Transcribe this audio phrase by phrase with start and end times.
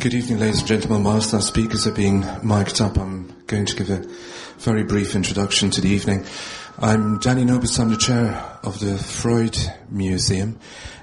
[0.00, 1.04] Good evening, ladies and gentlemen.
[1.04, 3.98] Whilst our speakers are being mic'd up, I'm going to give a
[4.56, 6.24] very brief introduction to the evening.
[6.78, 8.32] I'm Dany Nobus, I'm the chair
[8.62, 9.58] of the Freud
[9.90, 10.58] Museum,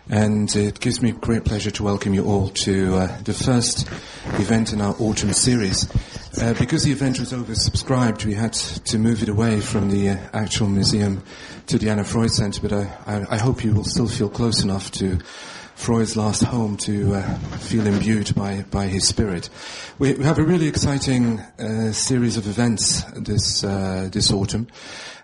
[0.09, 3.87] and it gives me great pleasure to welcome you all to uh, the first
[4.39, 5.87] event in our autumn series.
[6.41, 10.17] Uh, because the event was oversubscribed, we had to move it away from the uh,
[10.33, 11.21] actual museum
[11.67, 14.63] to the Anna Freud Center, but I, I, I hope you will still feel close
[14.63, 15.19] enough to
[15.77, 19.49] Freud's last home to uh, feel imbued by, by his spirit.
[19.99, 24.67] We, we have a really exciting uh, series of events this uh, this autumn,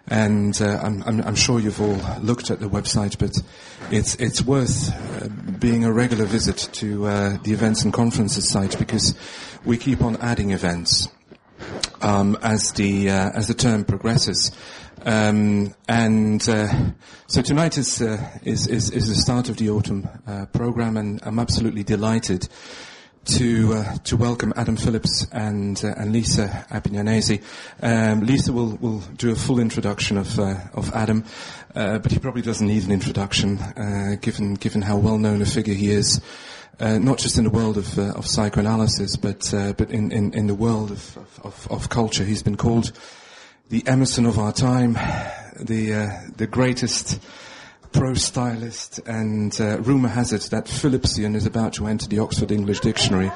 [0.07, 3.35] and uh, I'm, I'm, I'm, sure you've all looked at the website, but
[3.91, 5.27] it's it's worth uh,
[5.59, 9.15] being a regular visit to uh, the events and conferences site because
[9.65, 11.09] we keep on adding events
[12.01, 14.51] um, as the as the term progresses.
[15.05, 16.73] Um, and uh,
[17.27, 21.19] so tonight is, uh, is, is, is the start of the autumn uh, program, and
[21.23, 22.47] I'm absolutely delighted
[23.25, 27.41] to uh, to welcome Adam Phillips and uh, and Lisa Appignanesi.
[27.81, 31.25] Um, Lisa will will do a full introduction of uh, of Adam,
[31.73, 33.59] but he probably doesn't need an introduction,
[34.21, 36.21] given given how well known a figure he is.
[36.79, 40.33] Uh, not just in the world of, uh, of psychoanalysis, but uh, but in, in,
[40.33, 42.23] in, the world of, of, of, culture.
[42.23, 42.91] He's been called
[43.69, 44.93] the Emerson of our time,
[45.59, 47.21] the uh, the greatest
[47.91, 52.51] prose stylist, and uh, rumor has it that Phillipsian is about to enter the Oxford
[52.51, 53.31] English Dictionary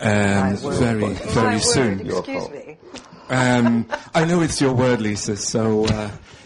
[0.00, 2.06] um, very very soon.
[2.06, 2.76] Excuse me.
[3.30, 5.36] Um, I know it's your word, Lisa.
[5.38, 5.86] So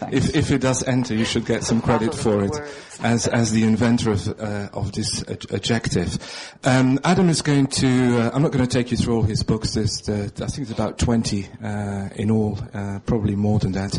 [0.01, 2.53] uh, if if it does enter, you should get some credit for it
[3.01, 6.17] as as the inventor of uh, of this adjective.
[6.63, 8.21] Um, Adam is going to.
[8.21, 9.73] Uh, I'm not going to take you through all his books.
[9.73, 13.97] There's uh, I think it's about 20 uh, in all, uh, probably more than that.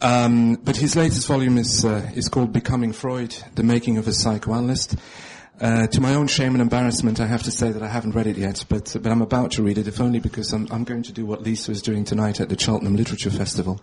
[0.00, 4.96] Um, but his latest volume is is called Becoming Freud: The Making of a Psychoanalyst.
[5.60, 8.28] Uh, to my own shame and embarrassment, I have to say that I haven't read
[8.28, 11.02] it yet, but, but I'm about to read it, if only because I'm, I'm going
[11.02, 13.80] to do what Lisa is doing tonight at the Cheltenham Literature Festival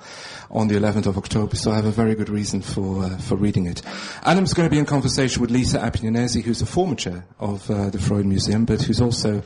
[0.49, 3.35] on the 11th of October, so I have a very good reason for, uh, for
[3.35, 3.81] reading it.
[4.23, 7.89] Adam's going to be in conversation with Lisa Appignanesi, who's a former chair of uh,
[7.89, 9.43] the Freud Museum, but who's also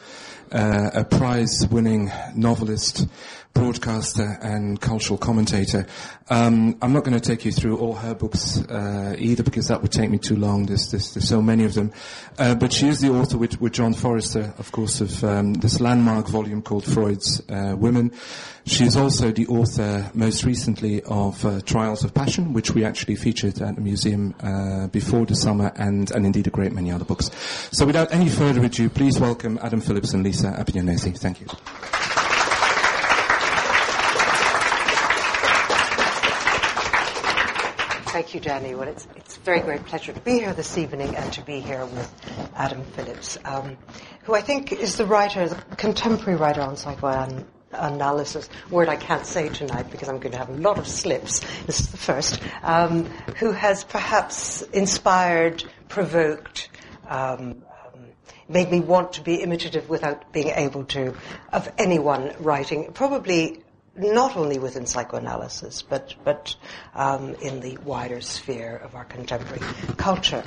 [0.52, 3.08] uh, a prize-winning novelist,
[3.54, 5.86] broadcaster and cultural commentator.
[6.30, 9.82] Um, I'm not going to take you through all her books uh, either because that
[9.82, 10.68] would take me too long.
[10.68, 11.92] There's, there's, there's so many of them.
[12.38, 15.82] Uh, but she is the author with, with John Forrester, of course, of um, this
[15.82, 18.12] landmark volume called Freud's uh, Women.
[18.66, 23.16] She is also the author, most recently, of uh, Trials of Passion, which we actually
[23.16, 27.06] featured at the museum uh, before the summer, and, and indeed a great many other
[27.06, 27.32] books.
[27.72, 31.18] So without any further ado, please welcome Adam Phillips and Lisa Appignanesi.
[31.18, 31.48] Thank you.
[38.12, 38.78] Thank you, Dany.
[38.78, 41.60] Well, it's, it's a very great pleasure to be here this evening and to be
[41.60, 42.12] here with
[42.56, 43.78] Adam Phillips, um,
[44.24, 49.50] who I think is the writer, the contemporary writer on psychoanalysis, word I can't say
[49.50, 51.40] tonight because I'm going to have a lot of slips.
[51.66, 53.06] This is the first, um,
[53.38, 56.70] who has perhaps inspired, provoked,
[57.08, 57.64] um
[58.50, 61.16] made me want to be imitative without being able to,
[61.54, 63.64] of anyone writing, probably
[64.00, 66.56] not only within psychoanalysis, but but
[66.96, 69.60] um, in the wider sphere of our contemporary
[69.98, 70.44] culture.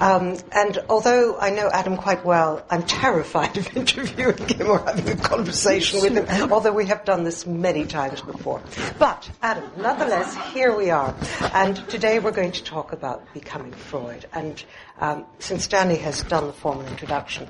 [0.00, 5.08] Um, and although I know Adam quite well, I'm terrified of interviewing him or having
[5.08, 6.52] a conversation with him.
[6.52, 8.62] Although we have done this many times before,
[8.98, 11.14] but Adam, nonetheless, here we are,
[11.54, 14.26] and today we're going to talk about becoming Freud.
[14.32, 14.62] And
[15.00, 17.48] um, since Dany has done the formal introduction,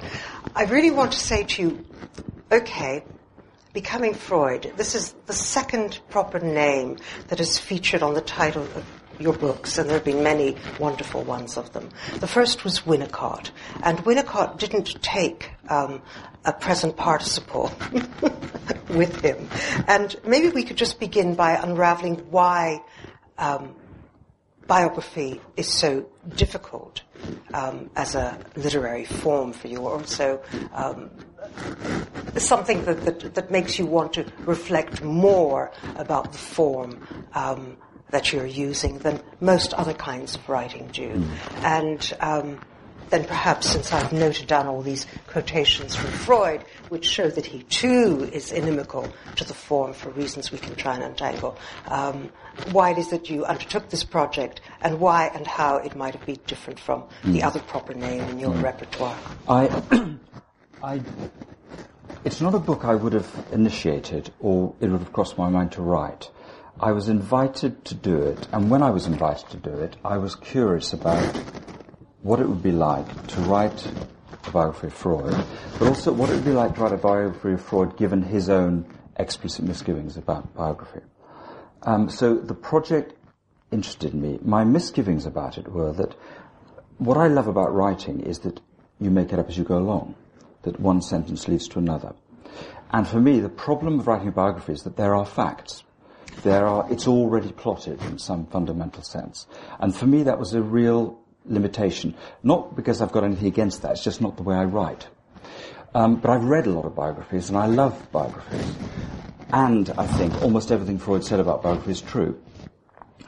[0.54, 1.86] I really want to say to you,
[2.50, 3.04] okay
[3.74, 4.72] Becoming Freud.
[4.76, 6.96] This is the second proper name
[7.28, 8.84] that is featured on the title of
[9.20, 11.90] your books, and there have been many wonderful ones of them.
[12.14, 13.50] The first was Winnicott,
[13.82, 16.00] and Winnicott didn't take um,
[16.46, 17.70] a present participle
[18.88, 19.48] with him.
[19.86, 22.82] And maybe we could just begin by unraveling why
[23.36, 23.76] um,
[24.66, 27.02] biography is so difficult
[27.54, 30.42] um, as a literary form for you, or so
[30.72, 31.10] um,
[32.36, 37.76] something that, that, that, makes you want to reflect more about the form um,
[38.10, 41.08] that you're using than most other kinds of writing do.
[41.08, 41.64] Mm.
[41.64, 42.60] And um,
[43.10, 47.62] then perhaps since I've noted down all these quotations from Freud, which show that he
[47.64, 51.56] too is inimical to the form for reasons we can try and untangle,
[51.86, 52.30] um,
[52.72, 56.24] why it is that you undertook this project and why and how it might have
[56.26, 57.32] been different from mm.
[57.32, 58.62] the other proper name in your mm.
[58.62, 59.16] repertoire.
[59.48, 60.16] I,
[60.82, 61.02] I,
[62.24, 65.72] it's not a book I would have initiated or it would have crossed my mind
[65.72, 66.30] to write.
[66.80, 70.18] I was invited to do it, and when I was invited to do it, I
[70.18, 71.36] was curious about
[72.22, 73.90] what it would be like to write
[74.50, 75.46] biography of Freud,
[75.78, 78.48] but also what it would be like to write a biography of Freud given his
[78.48, 78.86] own
[79.16, 81.00] explicit misgivings about biography.
[81.82, 83.14] Um, so the project
[83.70, 84.38] interested me.
[84.42, 86.14] My misgivings about it were that
[86.98, 88.60] what I love about writing is that
[89.00, 90.14] you make it up as you go along,
[90.62, 92.14] that one sentence leads to another.
[92.90, 95.84] And for me, the problem of writing a biography is that there are facts.
[96.42, 99.46] There are, it's already plotted in some fundamental sense.
[99.78, 102.14] And for me, that was a real limitation.
[102.42, 105.06] Not because I've got anything against that, it's just not the way I write.
[105.94, 108.74] Um, but I've read a lot of biographies, and I love biographies.
[109.50, 112.38] And I think almost everything Freud said about biography is true.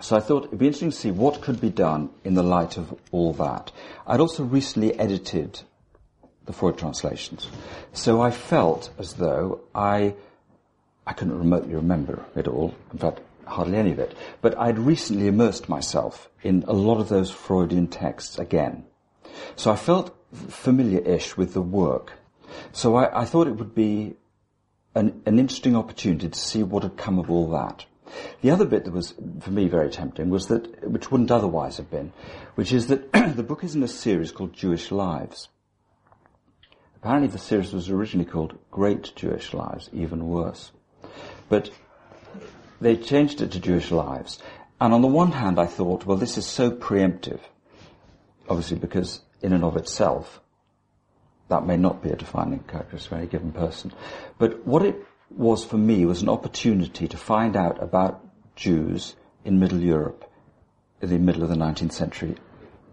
[0.00, 2.76] So I thought it'd be interesting to see what could be done in the light
[2.76, 3.70] of all that.
[4.06, 5.60] I'd also recently edited
[6.46, 7.48] the Freud translations.
[7.92, 10.14] So I felt as though I,
[11.06, 12.74] I couldn't remotely remember it all.
[12.92, 14.14] In fact, hardly any of it.
[14.40, 18.84] But I'd recently immersed myself in a lot of those Freudian texts again.
[19.56, 22.12] So I felt familiar-ish with the work.
[22.72, 24.16] So I, I thought it would be
[24.94, 27.86] an, an interesting opportunity to see what had come of all that.
[28.40, 31.90] The other bit that was, for me, very tempting was that, which wouldn't otherwise have
[31.90, 32.12] been,
[32.56, 35.48] which is that the book is in a series called Jewish Lives.
[36.96, 40.72] Apparently the series was originally called Great Jewish Lives, even worse.
[41.48, 41.70] But
[42.80, 44.38] they changed it to Jewish Lives.
[44.80, 47.40] And on the one hand I thought, well this is so preemptive,
[48.48, 50.40] obviously because in and of itself,
[51.48, 53.92] that may not be a defining characteristic of any given person.
[54.38, 54.96] But what it
[55.30, 58.24] was for me was an opportunity to find out about
[58.56, 60.30] Jews in Middle Europe
[61.00, 62.36] in the middle of the 19th century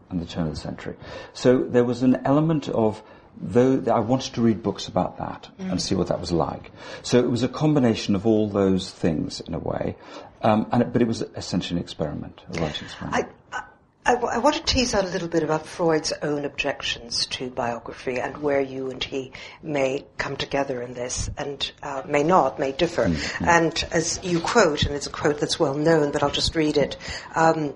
[0.09, 0.95] and the turn of the century.
[1.33, 3.03] So there was an element of
[3.39, 5.71] though I wanted to read books about that mm.
[5.71, 6.71] and see what that was like.
[7.03, 9.95] So it was a combination of all those things in a way,
[10.41, 13.29] um, and it, but it was essentially an experiment, a writing experiment.
[13.51, 13.63] I,
[14.05, 18.21] I, I, want to tease out a little bit about Freud's own objections to biography
[18.21, 22.71] and where you and he may come together in this and uh, may not, may
[22.71, 23.07] differ.
[23.07, 23.45] Mm-hmm.
[23.45, 26.77] And as you quote, and it's a quote that's well known, but I'll just read
[26.77, 26.95] it.
[27.35, 27.73] Um,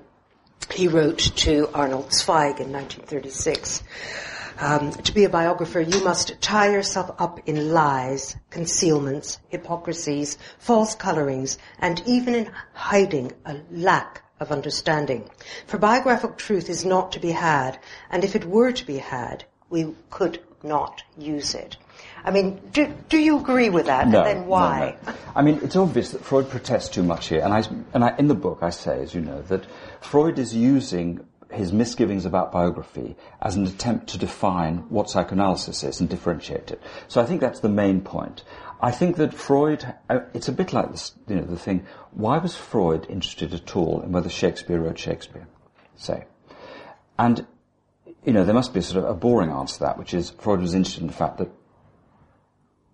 [0.74, 3.84] he wrote to Arnold Zweig in 1936.
[4.60, 10.96] Um, to be a biographer, you must tie yourself up in lies, concealments, hypocrisies, false
[10.96, 15.30] colorings, and even in hiding a lack of understanding.
[15.68, 19.46] For biographical truth is not to be had, and if it were to be had,
[19.70, 21.78] we could not use it.
[22.24, 24.08] I mean, do, do you agree with that?
[24.08, 24.98] No, and then why?
[25.06, 25.18] No, no.
[25.36, 27.64] I mean, it's obvious that Freud protests too much here, and I,
[27.94, 29.66] and I, in the book I say, as you know, that
[30.02, 36.00] Freud is using his misgivings about biography as an attempt to define what psychoanalysis is
[36.00, 36.82] and differentiate it.
[37.08, 38.44] So I think that's the main point.
[38.82, 42.40] I think that Freud, uh, it's a bit like this, you know, the thing, why
[42.40, 45.48] was Freud interested at all in whether Shakespeare wrote Shakespeare,
[45.96, 46.26] say?
[47.20, 47.46] And,
[48.26, 50.32] you know, there must be a sort of a boring answer to that, which is
[50.32, 51.52] Freud was interested in the fact that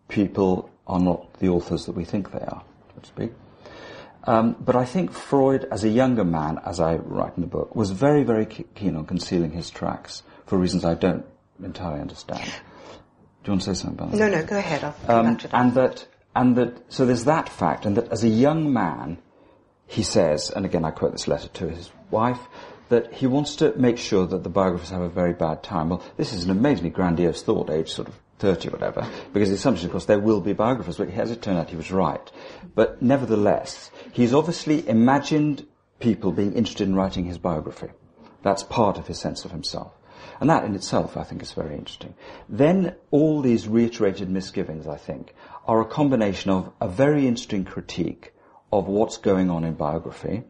[0.10, 2.64] people are not the authors that we think they are,
[2.94, 3.32] so to speak.
[4.24, 7.76] Um, but I think Freud, as a younger man, as I write in the book,
[7.76, 11.26] was very, very keen on concealing his tracks for reasons I don't
[11.64, 12.44] entirely understand.
[12.44, 12.52] Do
[13.46, 14.18] you want to say something about that?
[14.18, 14.84] No, no, go ahead.
[14.84, 15.54] I'll um, that.
[15.54, 19.20] And that, and that, so there's that fact, and that as a young man,
[19.86, 22.40] he says, and again I quote this letter to his wife,
[22.90, 25.90] that he wants to make sure that the biographers have a very bad time.
[25.90, 29.56] Well, this is an amazingly grandiose thought, age sort of 30 or whatever, because the
[29.56, 32.32] assumption, of course, there will be biographers, but as it turned out, he was right.
[32.76, 35.66] But nevertheless, he's obviously imagined
[36.00, 37.90] people being interested in writing his biography.
[38.44, 39.94] That's part of his sense of himself.
[40.40, 42.14] And that in itself, I think, is very interesting.
[42.48, 45.34] Then all these reiterated misgivings, I think,
[45.68, 48.34] are a combination of a very interesting critique
[48.72, 50.44] of what's going on in biography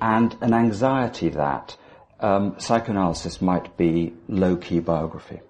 [0.00, 1.76] and an anxiety that
[2.20, 5.40] um, psychoanalysis might be low-key biography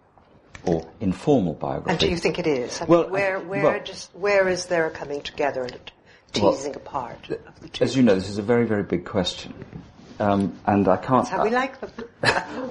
[0.65, 1.91] or informal biography.
[1.91, 2.81] And do you think it is?
[2.81, 5.93] I well, mean, where, where, well, just, where is there a coming together and
[6.33, 7.85] teasing well, apart of the two?
[7.85, 9.55] As you know, this is a very, very big question.
[10.19, 11.25] Um, and I can't.
[11.25, 11.91] That's how we like them.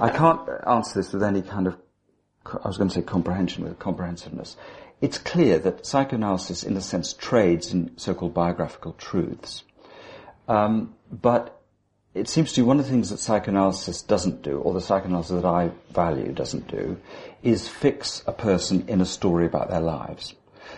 [0.01, 1.77] I can't answer this with any kind of,
[2.45, 4.55] I was going to say comprehension, with comprehensiveness.
[5.01, 9.63] It's clear that psychoanalysis, in a sense, trades in so-called biographical truths.
[10.47, 11.60] Um, but
[12.13, 15.41] it seems to me one of the things that psychoanalysis doesn't do, or the psychoanalysis
[15.41, 16.97] that I value doesn't do,
[17.41, 20.35] is fix a person in a story about their lives.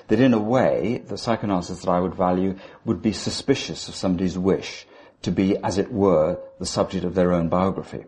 [0.08, 4.38] That in a way, the psychoanalysis that I would value would be suspicious of somebody's
[4.38, 4.86] wish
[5.24, 8.06] to be, as it were, the subject of their own biography.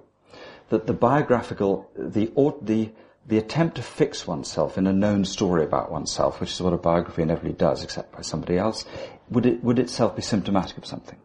[0.69, 2.91] That the biographical, the, the,
[3.25, 6.77] the attempt to fix oneself in a known story about oneself, which is what a
[6.77, 8.85] biography inevitably does, except by somebody else,
[9.29, 11.17] would, it, would itself be symptomatic of something.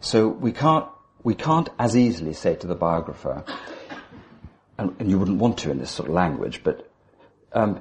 [0.00, 0.86] So we can't,
[1.22, 3.44] we can't as easily say to the biographer,
[4.78, 6.90] and, and you wouldn't want to in this sort of language, but
[7.52, 7.80] um,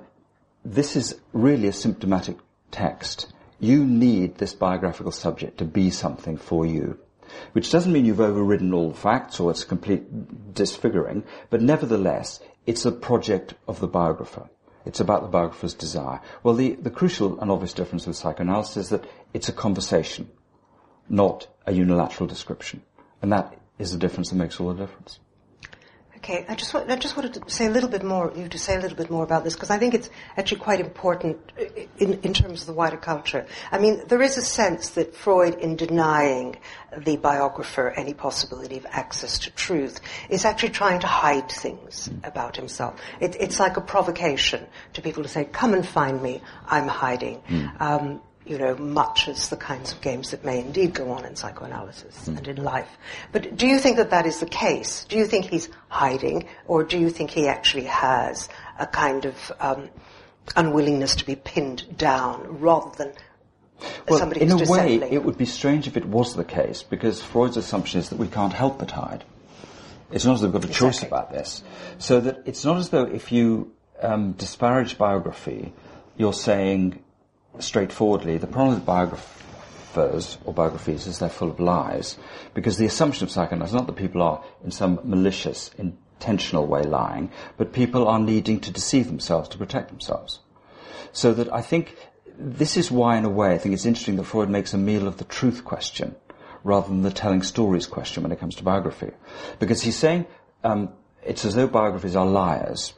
[0.65, 2.37] this is really a symptomatic
[2.71, 3.31] text.
[3.59, 6.99] You need this biographical subject to be something for you.
[7.53, 12.85] Which doesn't mean you've overridden all the facts or it's complete disfiguring, but nevertheless, it's
[12.85, 14.49] a project of the biographer.
[14.85, 16.21] It's about the biographer's desire.
[16.41, 20.31] Well, the, the crucial and obvious difference with psychoanalysis is that it's a conversation,
[21.07, 22.81] not a unilateral description.
[23.21, 25.19] And that is the difference that makes all the difference.
[26.17, 28.75] Okay, I just, I just wanted to say a little bit more, you to say
[28.75, 31.37] a little bit more about this, because I think it's actually quite important
[31.97, 33.45] in, in terms of the wider culture.
[33.71, 36.57] I mean, there is a sense that Freud, in denying
[36.97, 42.57] the biographer any possibility of access to truth, is actually trying to hide things about
[42.57, 42.99] himself.
[43.21, 47.41] It, it's like a provocation to people to say, come and find me, I'm hiding.
[47.47, 47.81] Mm.
[47.81, 51.35] Um, you know, much as the kinds of games that may indeed go on in
[51.35, 52.35] psychoanalysis mm.
[52.35, 52.89] and in life.
[53.31, 55.05] But do you think that that is the case?
[55.05, 59.51] Do you think he's hiding, or do you think he actually has a kind of
[59.59, 59.89] um,
[60.55, 63.13] unwillingness to be pinned down rather than
[64.09, 67.21] well, somebody in a way, it would be strange if it was the case, because
[67.21, 69.23] Freud's assumption is that we can't help but hide.
[70.11, 71.07] It's not as though we've got a choice exactly.
[71.07, 71.63] about this.
[71.99, 75.71] So that it's not as though if you um, disparage biography,
[76.17, 77.03] you're saying
[77.59, 82.17] straightforwardly, the problem with biographers or biographies is they're full of lies,
[82.53, 86.83] because the assumption of psychoanalysis is not that people are in some malicious, intentional way
[86.83, 90.39] lying, but people are needing to deceive themselves to protect themselves.
[91.11, 91.95] So that I think
[92.37, 95.07] this is why, in a way, I think it's interesting that Freud makes a meal
[95.07, 96.15] of the truth question
[96.63, 99.11] rather than the telling stories question when it comes to biography.
[99.59, 100.25] Because he's saying
[100.63, 100.89] um,
[101.23, 102.93] it's as though biographies are liars,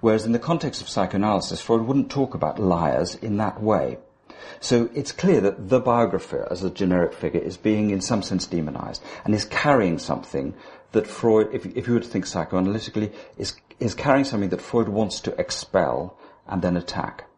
[0.00, 3.98] Whereas in the context of psychoanalysis, Freud wouldn't talk about liars in that way.
[4.60, 8.46] So it's clear that the biographer, as a generic figure, is being in some sense
[8.46, 10.54] demonized and is carrying something
[10.92, 14.88] that Freud, if, if you were to think psychoanalytically, is, is carrying something that Freud
[14.88, 17.28] wants to expel and then attack.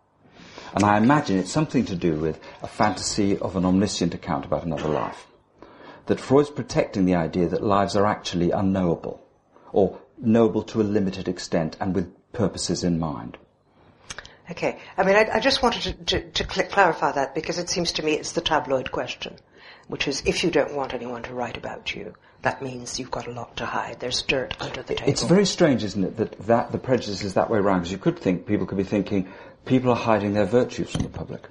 [0.72, 4.64] And I imagine it's something to do with a fantasy of an omniscient account about
[4.64, 5.26] another life.
[6.06, 9.20] That Freud's protecting the idea that lives are actually unknowable,
[9.72, 13.36] or knowable to a limited extent and with purposes in mind.
[14.50, 14.78] Okay.
[14.96, 18.04] I mean, I, I just wanted to, to, to clarify that because it seems to
[18.04, 19.36] me it's the tabloid question,
[19.86, 23.26] which is if you don't want anyone to write about you, that means you've got
[23.26, 24.00] a lot to hide.
[24.00, 25.10] There's dirt under the table.
[25.10, 27.80] It's very strange, isn't it, that, that the prejudice is that way around?
[27.80, 29.28] Because you could think, people could be thinking,
[29.66, 31.48] people are hiding their virtues from the public.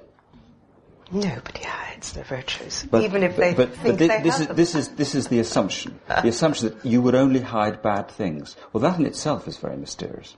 [1.11, 4.41] Nobody hides their virtues, but, even if but, they but, think but they this, have
[4.41, 4.55] is, them.
[4.55, 5.99] this is this is the assumption.
[6.07, 8.55] the assumption that you would only hide bad things.
[8.73, 10.35] Well, that in itself is very mysterious.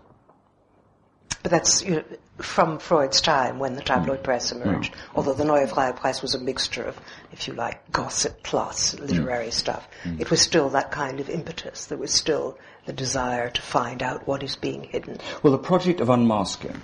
[1.44, 2.04] But that's you know,
[2.38, 4.24] from Freud's time when the tabloid mm.
[4.24, 4.94] press emerged.
[4.94, 4.98] Mm.
[5.16, 7.00] Although the Neue Freie Presse was a mixture of,
[7.32, 9.54] if you like, gossip plus literary mm.
[9.54, 9.88] stuff.
[10.04, 10.20] Mm.
[10.20, 11.86] It was still that kind of impetus.
[11.86, 15.20] There was still the desire to find out what is being hidden.
[15.44, 16.82] Well, the project of unmasking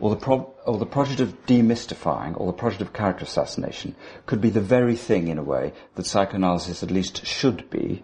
[0.00, 3.94] or the, pro- or the project of demystifying, or the project of character assassination,
[4.26, 8.02] could be the very thing, in a way, that psychoanalysis at least should be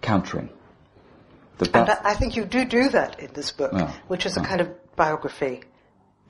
[0.00, 0.48] countering.
[1.58, 4.40] That and I think you do do that in this book, yeah, which is a
[4.40, 5.62] kind of biography,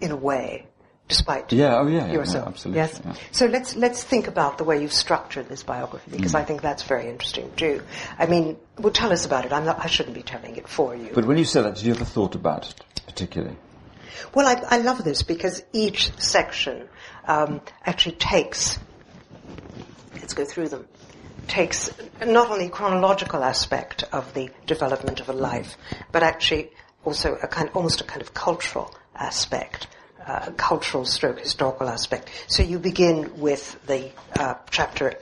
[0.01, 0.67] in a way,
[1.09, 2.45] despite yeah, oh yeah, yourself.
[2.45, 2.81] Yeah, absolutely.
[2.81, 3.01] Yes.
[3.05, 3.15] Yeah.
[3.33, 6.41] So let's let's think about the way you've structured this biography because mm.
[6.41, 7.83] I think that's very interesting too.
[8.19, 9.53] I mean, well, tell us about it.
[9.53, 11.11] I'm not, I shouldn't be telling it for you.
[11.15, 13.57] But when you say that, did you ever thought about it particularly?
[14.35, 16.89] Well, I, I love this because each section
[17.27, 18.79] um, actually takes.
[20.15, 20.87] Let's go through them.
[21.47, 21.91] Takes
[22.25, 25.77] not only chronological aspect of the development of a life,
[26.11, 26.71] but actually
[27.05, 29.87] also a kind, almost a kind of cultural aspect,
[30.27, 32.31] uh, cultural stroke historical aspect.
[32.47, 35.19] So you begin with the uh, chapter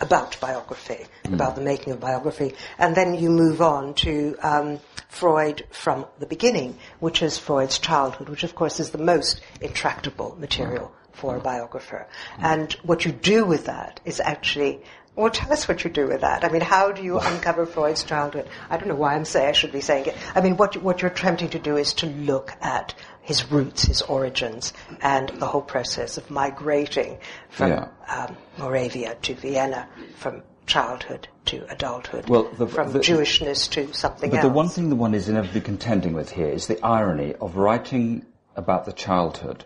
[0.00, 1.34] about biography, mm.
[1.34, 6.26] about the making of biography, and then you move on to um, Freud from the
[6.26, 11.40] beginning, which is Freud's childhood, which of course is the most intractable material for a
[11.40, 12.06] biographer.
[12.38, 14.82] And what you do with that is actually
[15.16, 16.44] well, tell us what you do with that.
[16.44, 18.48] I mean, how do you uncover Freud's childhood?
[18.68, 20.16] I don't know why I'm saying I should be saying it.
[20.34, 24.02] I mean, what what you're attempting to do is to look at his roots, his
[24.02, 27.18] origins, and the whole process of migrating
[27.48, 27.88] from yeah.
[28.08, 34.30] um, Moravia to Vienna, from childhood to adulthood, well, the, from the, Jewishness to something
[34.30, 34.44] but else.
[34.44, 37.56] But the one thing the one is inevitably contending with here is the irony of
[37.56, 39.64] writing about the childhood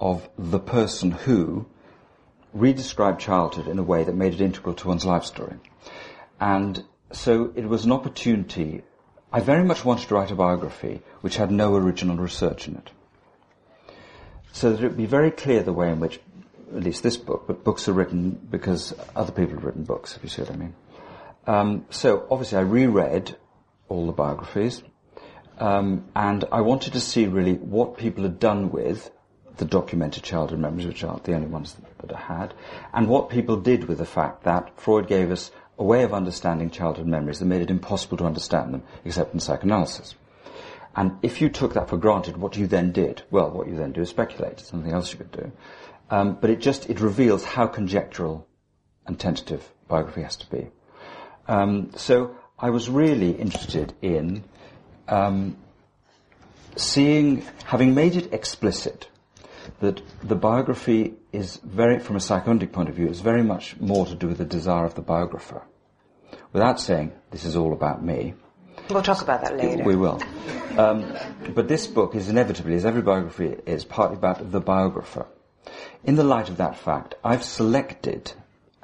[0.00, 1.66] of the person who
[2.56, 5.56] redescribed childhood in a way that made it integral to one's life story.
[6.40, 8.82] And so it was an opportunity.
[9.32, 12.90] I very much wanted to write a biography which had no original research in it.
[14.52, 16.20] So that it would be very clear the way in which
[16.74, 20.22] at least this book, but books are written because other people have written books, if
[20.22, 20.74] you see what I mean.
[21.46, 23.36] Um, so obviously I reread
[23.88, 24.82] all the biographies.
[25.58, 29.10] Um, and I wanted to see really what people had done with
[29.58, 32.54] the documented childhood memories, which aren't the only ones that, that I had,
[32.92, 36.70] and what people did with the fact that Freud gave us a way of understanding
[36.70, 40.14] childhood memories that made it impossible to understand them except in psychoanalysis.
[40.94, 43.22] And if you took that for granted, what you then did?
[43.30, 44.60] Well, what you then do is speculate.
[44.60, 45.52] Something else you could do.
[46.08, 48.46] Um, but it just it reveals how conjectural
[49.06, 50.68] and tentative biography has to be.
[51.48, 54.44] Um, so I was really interested in
[55.08, 55.56] um,
[56.76, 59.08] seeing, having made it explicit
[59.80, 64.06] that the biography is very, from a psychoanalytic point of view, is very much more
[64.06, 65.62] to do with the desire of the biographer.
[66.52, 68.34] Without saying, this is all about me.
[68.90, 69.82] We'll talk about that later.
[69.82, 70.22] We will.
[70.78, 71.16] Um,
[71.54, 75.26] but this book is inevitably, as every biography is, partly about the biographer.
[76.04, 78.32] In the light of that fact, I've selected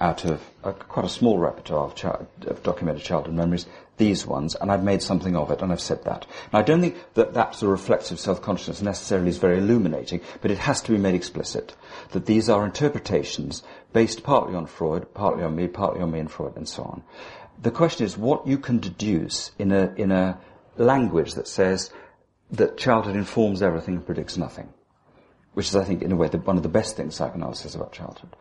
[0.01, 3.67] out of a, quite a small repertoire of, child, of documented childhood memories
[3.99, 6.27] these ones, and I've made something of it, and I've said that.
[6.53, 10.51] Now, I don't think that that sort of reflexive self-consciousness necessarily is very illuminating, but
[10.51, 11.77] it has to be made explicit
[12.11, 16.31] that these are interpretations based partly on Freud, partly on me, partly on me and
[16.31, 17.03] Freud, and so on.
[17.61, 20.39] The question is what you can deduce in a, in a
[20.77, 21.91] language that says
[22.51, 24.69] that childhood informs everything and predicts nothing.
[25.55, 27.75] Which is, I think, in a way, the, one of the best things psychoanalysis is
[27.75, 28.35] about childhood.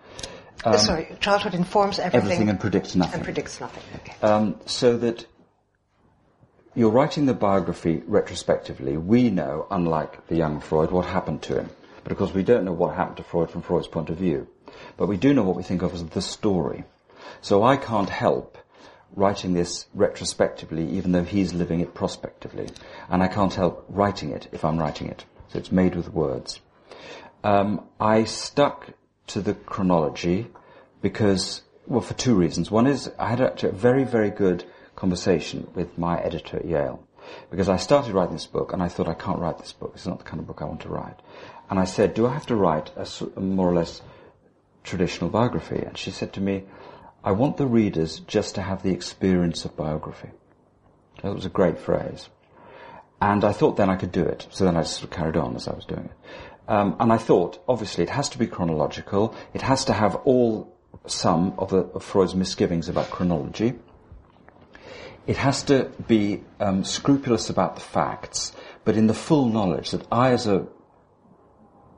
[0.63, 3.15] Um, Sorry, childhood informs everything, everything and predicts nothing.
[3.15, 3.83] And predicts nothing.
[3.95, 4.15] Okay.
[4.21, 5.25] Um, so that
[6.73, 8.95] you're writing the biography retrospectively.
[8.97, 11.69] We know, unlike the young Freud, what happened to him.
[12.03, 14.47] But of course we don't know what happened to Freud from Freud's point of view.
[14.97, 16.85] But we do know what we think of as the story.
[17.41, 18.57] So I can't help
[19.13, 22.69] writing this retrospectively even though he's living it prospectively.
[23.09, 25.25] And I can't help writing it if I'm writing it.
[25.49, 26.61] So it's made with words.
[27.43, 28.91] Um, I stuck
[29.27, 30.47] to the chronology
[31.01, 32.71] because, well, for two reasons.
[32.71, 34.63] One is I had actually a very, very good
[35.01, 37.03] conversation with my editor at Yale
[37.49, 39.93] because I started writing this book and I thought I can't write this book.
[39.95, 41.19] It's not the kind of book I want to write.
[41.71, 44.03] And I said, do I have to write a, more or less
[44.83, 45.81] traditional biography?
[45.87, 46.65] And she said to me,
[47.23, 50.29] I want the readers just to have the experience of biography.
[51.23, 52.29] That was a great phrase.
[53.19, 54.47] And I thought then I could do it.
[54.51, 56.17] So then I sort of carried on as I was doing it.
[56.67, 59.35] Um, and I thought, obviously, it has to be chronological.
[59.53, 60.75] It has to have all
[61.07, 63.73] some of, the, of Freud's misgivings about chronology.
[65.27, 68.53] It has to be um, scrupulous about the facts,
[68.83, 70.67] but in the full knowledge that I, as a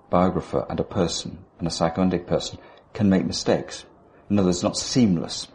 [0.10, 2.60] biographer and a person, and a psychoanalytic person,
[2.94, 3.86] can make mistakes.
[4.30, 5.48] In other words, not seamless.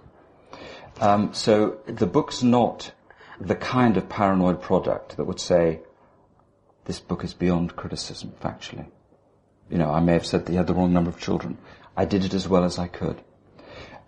[1.01, 2.93] Um, so the book's not
[3.41, 5.81] the kind of paranoid product that would say,
[6.87, 8.87] this book is beyond criticism, factually.
[9.71, 11.59] You know, I may have said that he had the wrong number of children.
[11.97, 13.23] I did it as well as I could.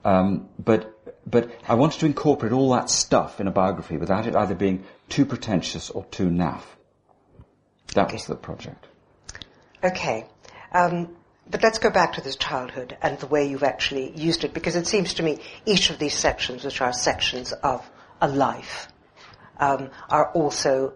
[0.05, 4.35] Um, but but I wanted to incorporate all that stuff in a biography without it
[4.35, 6.62] either being too pretentious or too naff.
[7.94, 8.14] That okay.
[8.14, 8.87] was the project.
[9.83, 10.26] Okay.
[10.72, 11.16] Um,
[11.50, 14.76] but let's go back to this childhood and the way you've actually used it, because
[14.76, 17.88] it seems to me each of these sections, which are sections of
[18.20, 18.88] a life,
[19.59, 20.94] um, are also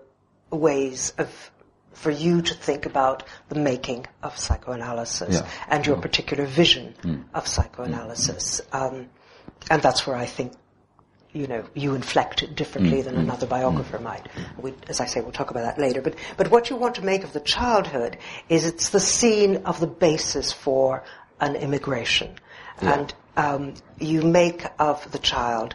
[0.51, 1.51] ways of
[1.93, 5.49] for you to think about the making of psychoanalysis yeah.
[5.69, 7.25] and your particular vision mm.
[7.33, 8.61] of psychoanalysis.
[8.73, 9.09] Um,
[9.71, 10.53] and that's where I think,
[11.33, 13.05] you know, you inflect differently mm.
[13.05, 14.29] than another biographer might.
[14.57, 16.01] We, as I say, we'll talk about that later.
[16.01, 19.81] But, but what you want to make of the childhood is it's the scene of
[19.81, 21.03] the basis for
[21.41, 22.35] an immigration.
[22.81, 22.95] Yeah.
[22.95, 25.75] And um, you make of the child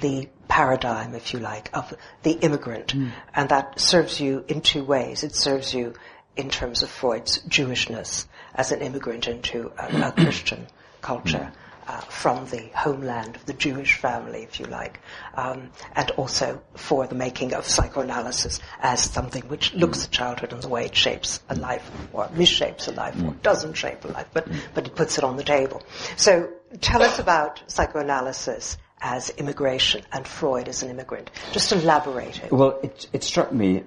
[0.00, 2.94] the paradigm, if you like, of the immigrant.
[2.94, 3.12] Mm.
[3.34, 5.22] And that serves you in two ways.
[5.22, 5.94] It serves you
[6.36, 10.66] in terms of Freud's Jewishness as an immigrant into a, a Christian
[11.00, 11.52] culture.
[11.86, 11.94] Mm.
[11.94, 15.00] Uh, from the homeland of the Jewish family, if you like,
[15.34, 20.62] um, and also for the making of psychoanalysis as something which looks at childhood and
[20.62, 24.26] the way it shapes a life, or misshapes a life, or doesn't shape a life,
[24.32, 25.82] but but it puts it on the table.
[26.16, 31.30] So tell us about psychoanalysis as immigration and Freud as an immigrant.
[31.52, 32.50] Just elaborate it.
[32.50, 33.84] Well, it, it struck me,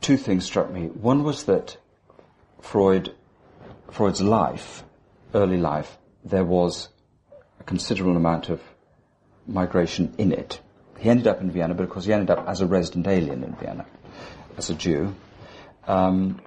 [0.00, 0.86] two things struck me.
[0.86, 1.76] One was that
[2.60, 3.14] Freud,
[3.90, 4.84] Freud's life,
[5.34, 6.88] early life, there was
[7.62, 8.60] a considerable amount of
[9.46, 10.60] migration in it.
[10.98, 13.44] He ended up in Vienna, but of course he ended up as a resident alien
[13.44, 13.86] in Vienna,
[14.56, 15.14] as a Jew.
[15.86, 16.40] Um,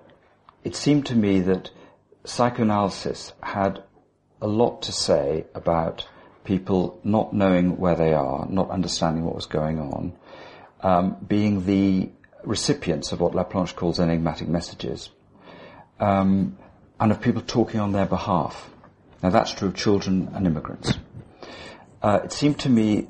[0.63, 1.71] it seemed to me that
[2.25, 3.81] psychoanalysis had
[4.41, 6.07] a lot to say about
[6.43, 10.13] people not knowing where they are, not understanding what was going on,
[10.81, 12.09] um, being the
[12.43, 15.09] recipients of what Laplanche calls enigmatic messages,
[15.99, 16.57] um,
[16.99, 18.69] and of people talking on their behalf.
[19.23, 20.97] Now that's true of children and immigrants.
[22.05, 23.07] Uh, it seemed to me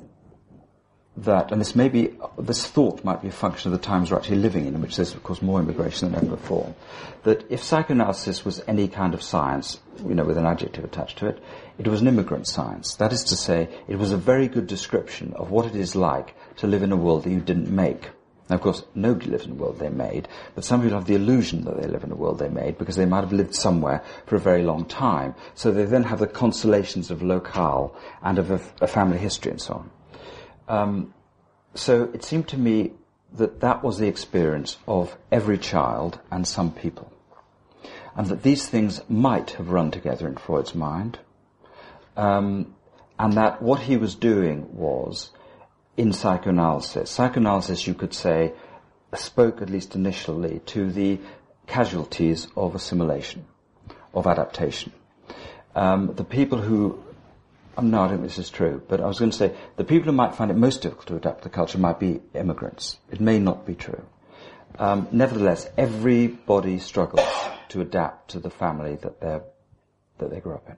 [1.18, 4.16] that, and this may be, this thought might be a function of the times we're
[4.16, 6.74] actually living in, in which there's of course more immigration than ever before,
[7.24, 11.26] that if psychoanalysis was any kind of science, you know, with an adjective attached to
[11.26, 11.42] it,
[11.76, 12.94] it was an immigrant science.
[12.94, 16.34] That is to say, it was a very good description of what it is like
[16.56, 18.08] to live in a world that you didn't make.
[18.48, 21.16] Now, of course, nobody lives in a world they made, but some people have the
[21.16, 24.04] illusion that they live in a world they made because they might have lived somewhere
[24.26, 25.34] for a very long time.
[25.54, 29.60] So they then have the consolations of locale and of a, a family history and
[29.60, 29.90] so on.
[30.68, 31.14] Um,
[31.74, 32.92] so it seemed to me
[33.32, 37.12] that that was the experience of every child and some people.
[38.14, 41.18] And that these things might have run together in Freud's mind.
[42.16, 42.74] Um,
[43.18, 45.30] and that what he was doing was,
[45.96, 48.52] in psychoanalysis, psychoanalysis, you could say,
[49.14, 51.18] spoke at least initially to the
[51.66, 53.46] casualties of assimilation,
[54.12, 54.92] of adaptation.
[55.74, 57.02] Um, the people who
[57.78, 59.84] um, no, I don't think this is true, but I was going to say the
[59.84, 62.96] people who might find it most difficult to adapt to the culture might be immigrants.
[63.10, 64.02] It may not be true.
[64.78, 67.28] Um, nevertheless, everybody struggles
[67.68, 69.40] to adapt to the family that they
[70.18, 70.76] that they grew up in,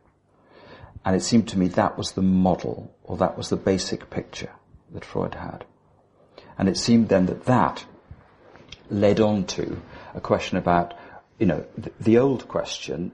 [1.04, 4.50] and it seemed to me that was the model, or that was the basic picture
[4.92, 5.64] that Freud had,
[6.59, 7.85] and it seemed then that that
[8.90, 9.81] led on to
[10.14, 10.94] a question about,
[11.38, 13.12] you know, the, the old question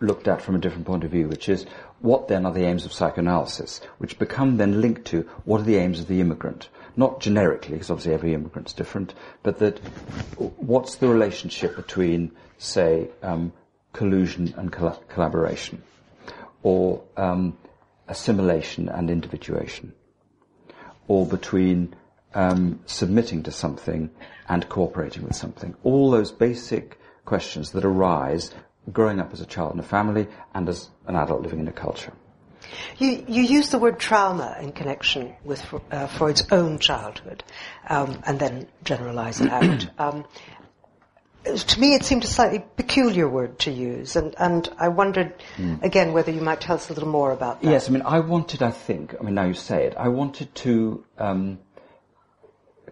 [0.00, 1.64] looked at from a different point of view, which is
[2.00, 5.76] what then are the aims of psychoanalysis, which become then linked to what are the
[5.76, 6.68] aims of the immigrant.
[6.96, 9.78] Not generically, because obviously every immigrant's different, but that
[10.38, 13.52] what's the relationship between, say, um,
[13.92, 15.82] collusion and coll- collaboration,
[16.62, 17.56] or um,
[18.08, 19.92] assimilation and individuation,
[21.12, 21.94] or between
[22.32, 24.08] um, submitting to something
[24.48, 25.74] and cooperating with something.
[25.82, 28.54] All those basic questions that arise
[28.90, 31.72] growing up as a child in a family and as an adult living in a
[31.72, 32.14] culture.
[32.96, 37.44] You, you use the word trauma in connection with uh, Freud's own childhood,
[37.90, 39.86] um, and then generalize it out.
[39.98, 40.24] Um,
[41.44, 45.82] to me, it seemed a slightly peculiar word to use, and, and I wondered mm.
[45.82, 47.70] again whether you might tell us a little more about that.
[47.70, 50.54] Yes, I mean, I wanted, I think, I mean, now you say it, I wanted
[50.56, 51.58] to um,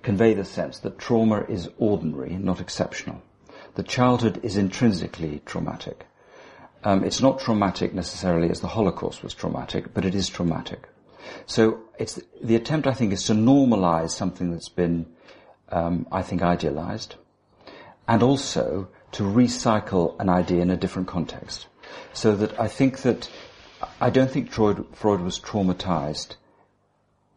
[0.03, 3.23] convey the sense that trauma is ordinary, not exceptional
[3.75, 6.07] the childhood is intrinsically traumatic.
[6.83, 10.89] Um, it's not traumatic necessarily as the Holocaust was traumatic, but it is traumatic.
[11.47, 15.07] So it's the attempt, I think, is to normalize something that's been,
[15.69, 17.17] um, I think, idealized,
[18.11, 21.69] and also to recycle an idea in a different context.
[22.13, 23.31] So that I think that
[24.01, 26.35] I don't think Freud, Freud was traumatized,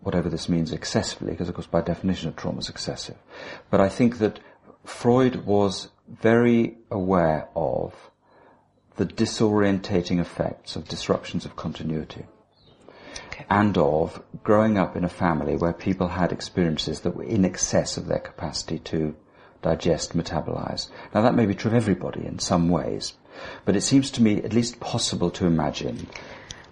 [0.02, 3.18] whatever this means, excessively, because of course by definition a trauma is excessive.
[3.70, 4.40] But I think that
[4.84, 7.94] Freud was very aware of
[8.96, 12.26] the disorientating effects of disruptions of continuity.
[13.28, 13.46] Okay.
[13.48, 17.96] And of growing up in a family where people had experiences that were in excess
[17.96, 19.16] of their capacity to
[19.64, 20.90] digest, metabolize.
[21.14, 23.14] Now that may be true of everybody in some ways,
[23.66, 26.08] but it seems to me at least possible to imagine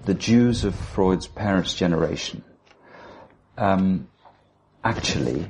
[0.06, 2.44] the Jews of Freud's parents' generation
[3.58, 4.08] um,
[4.84, 5.50] actually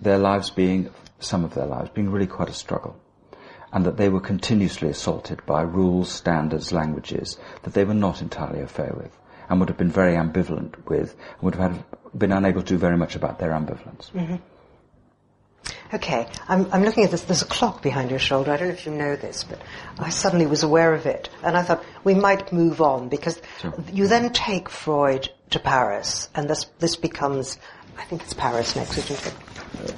[0.00, 2.96] their lives being some of their lives being really quite a struggle.
[3.72, 8.60] And that they were continuously assaulted by rules, standards, languages that they were not entirely
[8.60, 9.16] au with
[9.48, 11.84] and would have been very ambivalent with and would have
[12.16, 14.10] been unable to do very much about their ambivalence.
[14.10, 14.36] Mm-hmm.
[15.92, 17.22] Okay, I'm, I'm, looking at this.
[17.22, 18.52] There's a clock behind your shoulder.
[18.52, 19.60] I don't know if you know this, but
[19.98, 21.28] I suddenly was aware of it.
[21.42, 23.74] And I thought we might move on because sure.
[23.92, 27.58] you then take Freud to Paris and this, this becomes,
[27.98, 29.34] I think it's Paris next, isn't it?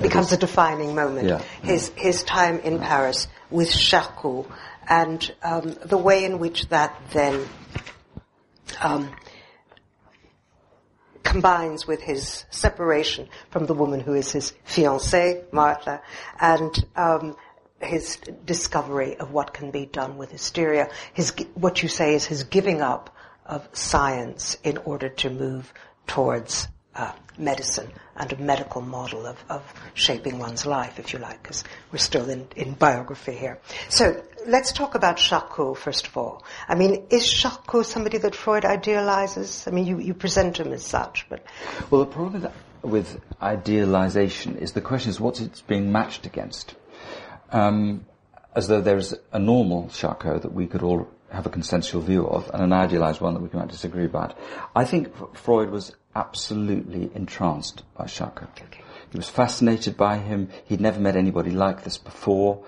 [0.00, 1.28] becomes a defining moment.
[1.28, 1.42] Yeah.
[1.62, 4.46] His his time in Paris with Charcot
[4.88, 7.46] and um, the way in which that then
[8.80, 9.10] um,
[11.22, 16.02] combines with his separation from the woman who is his fiancée, Martha,
[16.40, 17.36] and um,
[17.80, 20.88] his discovery of what can be done with hysteria.
[21.12, 23.14] His what you say is his giving up
[23.46, 25.72] of science in order to move
[26.06, 29.62] towards uh, medicine and a medical model of, of
[29.94, 33.58] shaping one's life, if you like, because we're still in, in biography here.
[33.88, 36.44] So let's talk about Charcot first of all.
[36.68, 39.66] I mean, is Charcot somebody that Freud idealizes?
[39.66, 41.44] I mean, you, you present him as such, but
[41.90, 42.52] well, the problem with,
[42.82, 46.74] with idealization is the question is what's it being matched against.
[47.50, 48.06] Um,
[48.54, 52.50] as though there's a normal Charcot that we could all have a consensual view of,
[52.52, 54.36] and an idealized one that we might disagree about.
[54.76, 58.60] I think Freud was absolutely entranced by Charcot.
[58.62, 58.82] Okay.
[59.10, 60.48] He was fascinated by him.
[60.66, 62.64] He'd never met anybody like this before.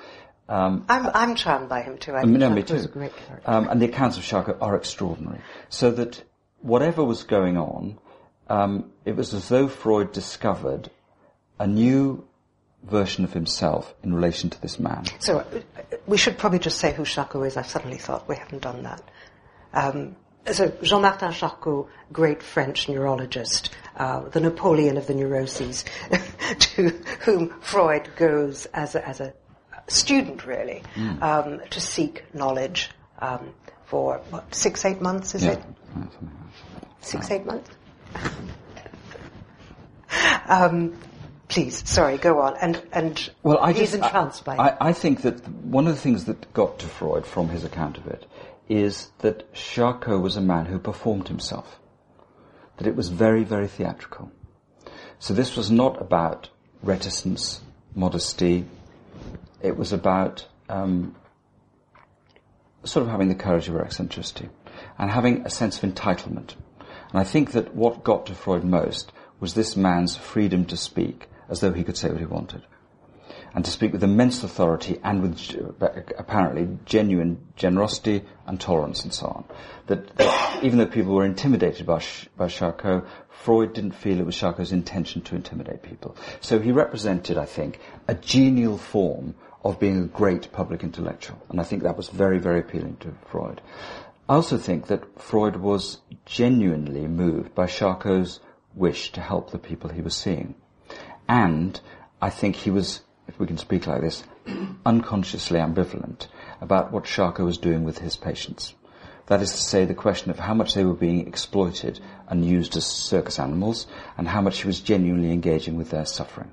[0.49, 2.15] Um, I'm, I'm charmed by him too.
[2.15, 2.87] I no, me too.
[3.47, 5.41] Um, and the accounts of Charcot are extraordinary.
[5.71, 6.23] So that
[6.61, 7.99] whatever was going on,
[8.49, 10.91] um, it was as though Freud discovered
[11.59, 12.27] a new
[12.83, 15.05] version of himself in relation to this man.
[15.19, 15.45] So uh,
[16.07, 17.57] we should probably just say who Charcot is.
[17.57, 19.03] I suddenly thought we haven't done that.
[19.73, 20.17] Um,
[20.53, 25.87] so Jean-Martin Charcot, great French neurologist, uh, the Napoleon of the neuroses,
[26.59, 29.33] to whom Freud goes as a, as a
[29.89, 31.23] student, really, mm.
[31.23, 35.53] um, to seek knowledge um, for what, six, eight months, is yeah.
[35.53, 35.63] it?
[37.01, 37.71] Six, eight months.
[40.49, 40.97] um,
[41.49, 42.57] please, sorry, go on.
[42.61, 44.77] And and well, I he's just, entranced I, by it.
[44.81, 47.99] I, I think that one of the things that got to Freud from his account
[47.99, 48.27] of it
[48.69, 51.79] is that Charcot was a man who performed himself.
[52.79, 54.33] That it was very, very theatrical.
[55.19, 56.49] So this was not about
[56.83, 57.61] reticence,
[57.95, 58.67] modesty.
[59.65, 61.17] It was about um,
[62.85, 64.51] sort of having the courage of eccentricity
[64.99, 66.55] and having a sense of entitlement.
[67.11, 71.29] And I think that what got to Freud most was this man's freedom to speak
[71.49, 72.63] as though he could say what he wanted
[73.55, 75.81] and to speak with immense authority and with
[76.19, 79.45] apparently genuine generosity and tolerance and so on.
[79.87, 82.03] That, that even though people were intimidated by,
[82.37, 86.17] by Charcot, Freud didn't feel it was Charcot's intention to intimidate people.
[86.41, 91.41] So he represented, I think, a genial form of being a great public intellectual.
[91.49, 93.61] And I think that was very, very appealing to Freud.
[94.29, 98.41] I also think that Freud was genuinely moved by Charcot's
[98.75, 100.55] wish to help the people he was seeing.
[101.29, 101.81] And
[102.21, 104.25] I think he was if we can speak like this,
[104.87, 106.27] unconsciously ambivalent
[106.61, 108.75] about what Charcot was doing with his patients.
[109.27, 111.99] That is to say, the question of how much they were being exploited
[112.29, 113.87] and used as circus animals,
[114.19, 116.51] and how much he was genuinely engaging with their suffering.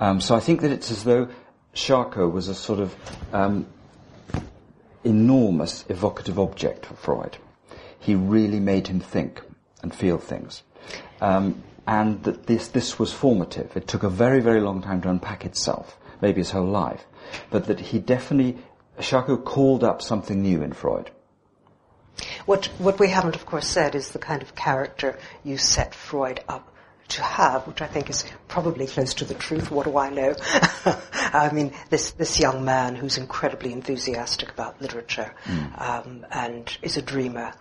[0.00, 1.28] Um, so I think that it's as though
[1.78, 2.94] Charcot was a sort of
[3.32, 3.66] um,
[5.04, 7.38] enormous evocative object for Freud.
[8.00, 9.40] He really made him think
[9.80, 10.64] and feel things.
[11.20, 13.76] Um, and that this, this was formative.
[13.76, 17.06] It took a very, very long time to unpack itself, maybe his whole life,
[17.48, 18.58] but that he definitely,
[19.00, 21.10] Charcot called up something new in Freud.
[22.44, 26.40] What, what we haven't, of course, said is the kind of character you set Freud
[26.48, 26.74] up
[27.08, 29.70] to have, which I think is probably close to the truth.
[29.70, 30.34] What do I know?
[30.84, 35.80] I mean, this this young man who's incredibly enthusiastic about literature mm.
[35.80, 37.52] um, and is a dreamer,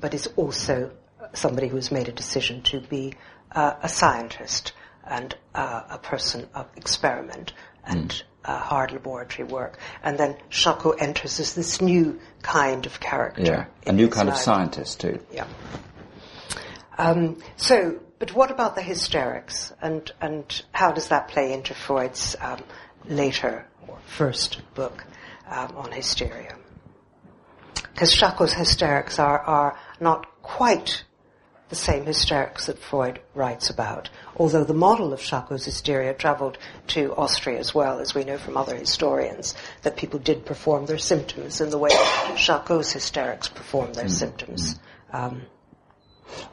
[0.00, 0.92] but is also
[1.32, 3.14] somebody who has made a decision to be
[3.52, 4.72] uh, a scientist
[5.06, 7.52] and uh, a person of experiment
[7.84, 8.22] and mm.
[8.44, 9.78] uh, hard laboratory work.
[10.02, 13.42] And then Charcot enters as this new kind of character.
[13.42, 14.36] Yeah, a new kind life.
[14.36, 15.20] of scientist too.
[15.32, 15.46] Yeah.
[16.96, 22.34] Um, so, but what about the hysterics, and and how does that play into Freud's
[22.40, 22.62] um,
[23.04, 25.04] later or first book
[25.46, 26.56] um, on hysteria?
[27.74, 31.04] Because Charcot's hysterics are are not quite
[31.68, 34.08] the same hysterics that Freud writes about.
[34.38, 36.56] Although the model of Charcot's hysteria traveled
[36.86, 40.96] to Austria as well, as we know from other historians, that people did perform their
[40.96, 41.90] symptoms in the way
[42.36, 44.10] Charcot's hysterics performed their mm.
[44.10, 44.80] symptoms.
[45.12, 45.42] Um,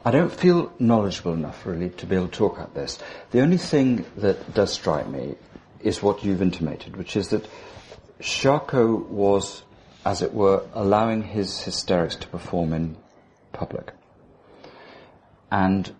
[0.04, 2.98] I don't feel knowledgeable enough really to be able to talk about this.
[3.30, 5.36] The only thing that does strike me
[5.80, 7.46] is what you've intimated, which is that
[8.20, 9.62] Charcot was,
[10.04, 12.96] as it were, allowing his hysterics to perform in
[13.52, 13.92] public.
[15.50, 15.94] And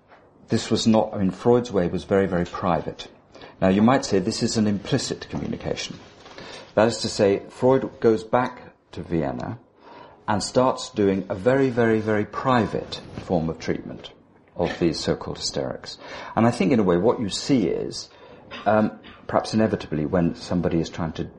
[0.49, 3.09] this was not, I mean, Freud's way was very, very private.
[3.61, 5.99] Now, you might say this is an implicit communication.
[6.75, 9.59] That is to say, Freud goes back to Vienna
[10.29, 14.13] and starts doing a very, very, very private form of treatment
[14.57, 15.99] of these so-called hysterics.
[16.37, 18.09] And I think in a way what you see is,
[18.67, 21.31] um, perhaps inevitably when somebody is trying to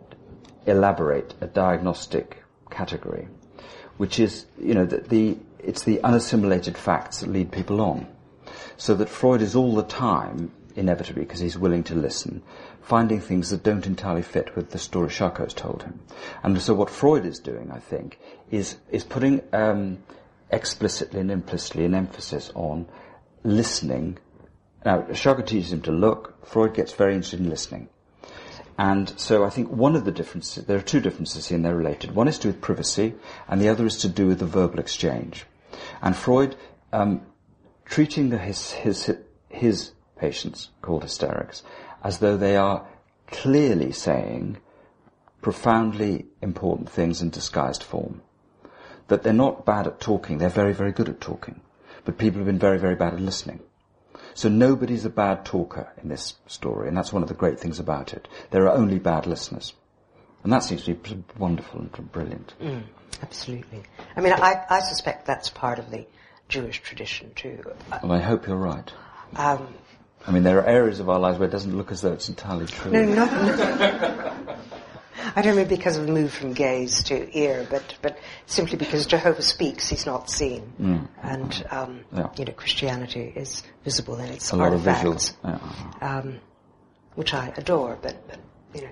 [0.65, 3.27] elaborate a diagnostic category,
[3.97, 8.07] which is, you know, the, the it's the unassimilated facts that lead people on.
[8.75, 12.43] So that Freud is all the time, inevitably, because he's willing to listen,
[12.83, 15.99] finding things that don't entirely fit with the story Charcot's told him.
[16.43, 18.19] And so what Freud is doing, I think,
[18.51, 19.99] is, is putting um,
[20.51, 22.87] explicitly and implicitly an emphasis on
[23.43, 24.17] listening.
[24.85, 27.89] Now, Charcot teaches him to look, Freud gets very interested in listening.
[28.77, 31.75] And so I think one of the differences, there are two differences here and they're
[31.75, 32.15] related.
[32.15, 33.13] One is to do with privacy
[33.47, 35.45] and the other is to do with the verbal exchange.
[36.01, 36.55] And Freud,
[36.91, 37.21] um,
[37.85, 39.15] treating the, his, his,
[39.47, 41.63] his patients, called hysterics,
[42.03, 42.85] as though they are
[43.27, 44.57] clearly saying
[45.41, 48.21] profoundly important things in disguised form.
[49.07, 51.61] That they're not bad at talking, they're very, very good at talking.
[52.05, 53.59] But people have been very, very bad at listening.
[54.33, 57.79] So nobody's a bad talker in this story, and that's one of the great things
[57.79, 58.27] about it.
[58.51, 59.73] There are only bad listeners.
[60.43, 62.53] And that seems to be wonderful and brilliant.
[62.61, 62.83] Mm,
[63.21, 63.83] absolutely.
[64.15, 66.05] I mean, I, I suspect that's part of the
[66.49, 67.63] Jewish tradition too.
[68.01, 68.91] Well, I hope you're right.
[69.35, 69.73] Um,
[70.25, 72.29] I mean, there are areas of our lives where it doesn't look as though it's
[72.29, 72.91] entirely true.
[72.91, 73.31] No, not.
[73.31, 74.57] No.
[75.35, 79.05] I don't mean because of the move from gaze to ear, but but simply because
[79.05, 81.07] Jehovah speaks, he's not seen, mm.
[81.21, 82.29] and um, yeah.
[82.37, 86.17] you know Christianity is visible in its a artifacts, lot of visuals, yeah.
[86.19, 86.39] um,
[87.15, 87.97] which I adore.
[88.01, 88.39] But, but
[88.75, 88.91] you know,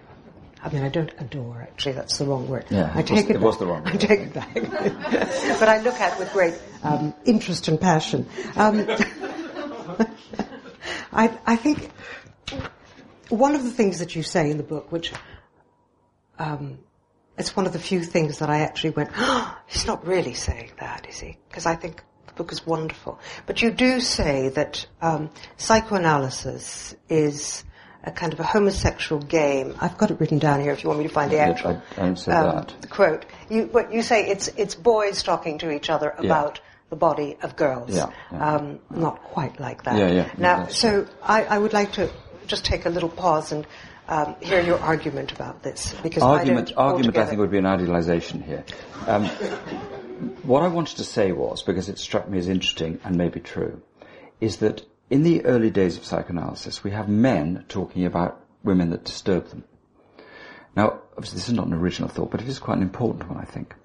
[0.63, 1.62] I mean, I don't adore.
[1.62, 2.65] Actually, that's the wrong word.
[2.70, 3.84] Yeah, I take was, it, it, was the wrong.
[3.86, 3.94] Word.
[3.94, 4.54] I take it back.
[5.60, 8.28] but I look at it with great um, interest and passion.
[11.12, 11.91] I, I think
[13.30, 15.12] one of the things that you say in the book, which
[16.38, 16.80] um,
[17.38, 20.71] it's one of the few things that I actually went, oh, he's not really saying
[20.80, 21.38] that, is he?
[21.49, 23.19] Because I think the book is wonderful.
[23.45, 27.63] But you do say that um, psychoanalysis is
[28.04, 29.75] a kind of a homosexual game.
[29.80, 32.01] I've got it written down here if you want me to find the actual I,
[32.01, 32.89] I um, that.
[32.89, 33.25] quote.
[33.49, 36.70] You, but you say it's it's boys talking to each other about yeah.
[36.91, 37.95] The body of girls.
[37.95, 38.56] Yeah, yeah.
[38.56, 39.97] Um, not quite like that.
[39.97, 40.32] Yeah, yeah.
[40.38, 42.12] Now, so I, I would like to
[42.45, 43.65] just take a little pause and
[44.10, 47.65] um, hear your argument about this because argument, I argument, I think would be an
[47.65, 48.65] idealization here.
[49.08, 49.25] Um,
[50.43, 53.82] what I wanted to say was because it struck me as interesting and maybe true,
[54.41, 59.06] is that in the early days of psychoanalysis, we have men talking about women that
[59.06, 59.63] disturb them.
[60.75, 63.38] Now, obviously, this is not an original thought, but it is quite an important one,
[63.38, 63.75] I think.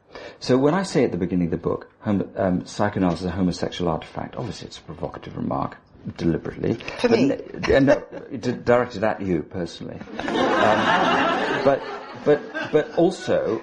[0.40, 3.90] So when I say at the beginning of the book, um, psychoanalysis is a homosexual
[3.90, 5.78] artifact, obviously it's a provocative remark
[6.16, 6.74] deliberately.
[7.00, 7.36] For me.
[7.68, 8.02] no,
[8.38, 9.98] directed at you personally.
[10.18, 11.82] Um, but,
[12.24, 13.62] but, but also,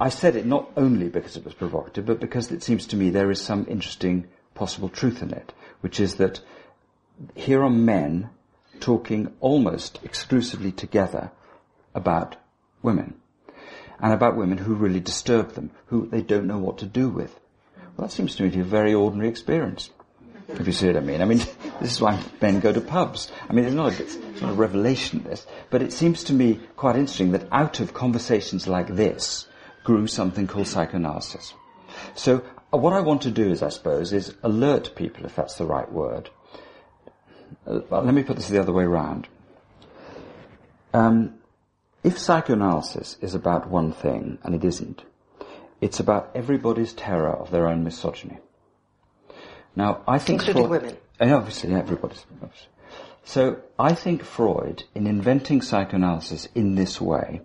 [0.00, 3.10] I said it not only because it was provocative, but because it seems to me
[3.10, 6.40] there is some interesting possible truth in it, which is that
[7.34, 8.30] here are men
[8.80, 11.30] talking almost exclusively together
[11.94, 12.36] about
[12.82, 13.19] women,
[14.02, 17.38] and about women who really disturb them, who they don't know what to do with.
[17.96, 19.90] Well, that seems to me to be a very ordinary experience
[20.58, 21.22] if you see what I mean.
[21.22, 21.38] I mean,
[21.80, 23.30] this is why men go to pubs.
[23.48, 26.60] I mean, it's not a, it's not a revelation, this, but it seems to me
[26.76, 29.46] quite interesting that out of conversations like this
[29.84, 31.54] grew something called psychoanalysis.
[32.14, 35.56] So uh, what I want to do is, I suppose, is alert people, if that's
[35.56, 36.30] the right word.
[37.66, 39.28] Uh, let me put this the other way around.
[40.92, 41.34] Um,
[42.02, 45.02] if psychoanalysis is about one thing, and it isn't,
[45.80, 48.38] it's about everybody's terror of their own misogyny.
[49.76, 50.96] Now, I think including Freud, women.
[50.96, 52.24] Uh, and obviously, everybody's.
[52.42, 52.68] Obviously.
[53.24, 57.42] So, I think Freud, in inventing psychoanalysis in this way,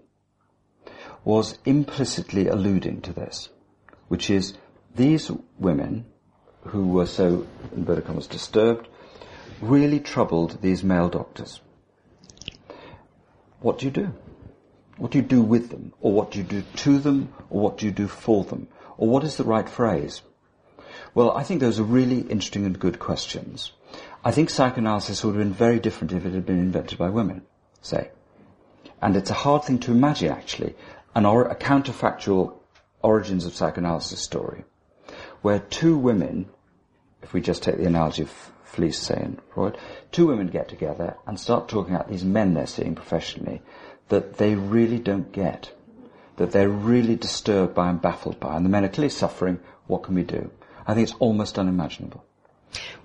[1.24, 3.50] was implicitly alluding to this,
[4.08, 4.54] which is
[4.96, 6.06] these women
[6.68, 8.88] who were so, in inverted commas, disturbed,
[9.62, 11.62] really troubled these male doctors.
[13.60, 14.13] What do you do?
[14.97, 15.93] What do you do with them?
[16.01, 17.34] Or what do you do to them?
[17.49, 18.67] Or what do you do for them?
[18.97, 20.21] Or what is the right phrase?
[21.13, 23.71] Well, I think those are really interesting and good questions.
[24.23, 27.43] I think psychoanalysis would have been very different if it had been invented by women,
[27.81, 28.12] say.
[29.01, 30.75] And it's a hard thing to imagine, actually,
[31.13, 32.53] an or- a counterfactual
[33.01, 34.65] origins of psychoanalysis story,
[35.41, 36.47] where two women,
[37.21, 39.77] if we just take the analogy of Fliess, say, and Freud,
[40.12, 43.62] two women get together and start talking about these men they're seeing professionally
[44.10, 45.72] that they really don't get,
[46.38, 50.04] that they're really disturbed by and baffled by, and the men are clearly suffering, what
[50.04, 50.52] can we do?
[50.88, 52.24] I think it's almost unimaginable.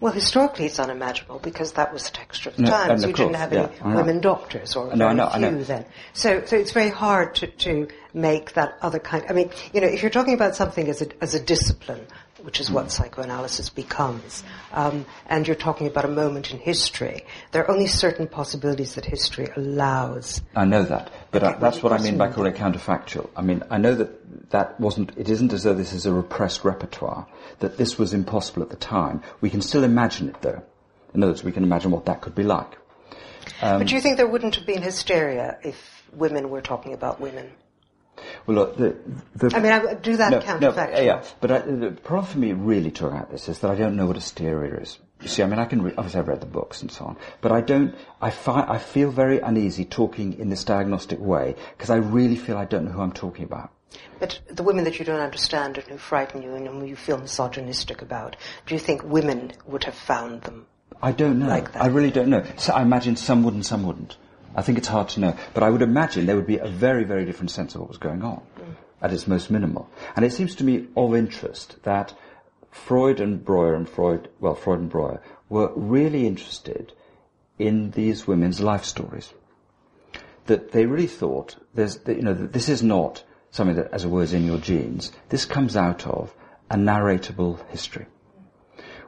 [0.01, 3.05] Well, historically it's unimaginable because that was the texture of the no, times.
[3.05, 5.85] You didn't have any yeah, women doctors or no, very few then.
[6.13, 9.25] So, so it's very hard to, to make that other kind.
[9.29, 12.07] I mean, you know, if you're talking about something as a, as a discipline,
[12.42, 14.42] which is what psychoanalysis becomes.
[14.72, 17.24] Um, and you're talking about a moment in history.
[17.53, 20.40] There are only certain possibilities that history allows.
[20.55, 23.29] I know that, but I, that's what I mean by calling it counterfactual.
[23.37, 25.16] I mean, I know that that wasn't.
[25.16, 27.26] It isn't as though this is a repressed repertoire.
[27.61, 29.22] That this was impossible at the time.
[29.40, 30.62] We can still imagine it, though.
[31.14, 32.79] In other words, we can imagine what that could be like.
[33.62, 37.20] Um, but do you think there wouldn't have been hysteria if women were talking about
[37.20, 37.50] women?
[38.51, 38.97] Well, look, the,
[39.37, 40.95] the I mean, I do that no, counterfactual.
[40.95, 43.77] No, yeah, but I, the problem for me really talking about this is that I
[43.77, 44.99] don't know what a hysteria is.
[45.23, 47.17] You see, I mean, I can re- obviously I've read the books and so on,
[47.43, 47.95] but I don't.
[48.21, 52.57] I find I feel very uneasy talking in this diagnostic way because I really feel
[52.57, 53.70] I don't know who I'm talking about.
[54.18, 57.18] But the women that you don't understand and who frighten you and whom you feel
[57.18, 58.35] misogynistic about,
[58.66, 60.66] do you think women would have found them?
[61.01, 61.47] I don't know.
[61.47, 62.45] Like I really don't know.
[62.57, 64.16] So I imagine some would and some wouldn't.
[64.55, 65.36] I think it's hard to know.
[65.55, 67.98] But I would imagine there would be a very, very different sense of what was
[67.98, 68.74] going on mm.
[69.01, 69.88] at its most minimal.
[70.16, 72.14] And it seems to me of interest that
[72.70, 76.92] Freud and Breuer and Freud, well, Freud and Breuer were really interested
[77.59, 79.32] in these women's life stories.
[80.46, 84.09] That they really thought there's, you know, that this is not something that, as it
[84.09, 85.12] were, is in your genes.
[85.28, 86.34] This comes out of
[86.70, 88.07] a narratable history.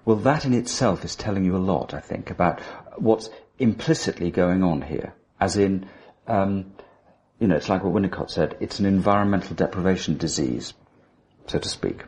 [0.04, 2.60] Well, that in itself is telling you a lot, I think, about
[2.96, 5.14] what's implicitly going on here.
[5.42, 5.88] As in,
[6.28, 6.72] um,
[7.40, 10.72] you know, it's like what Winnicott said, it's an environmental deprivation disease,
[11.48, 12.04] so to speak.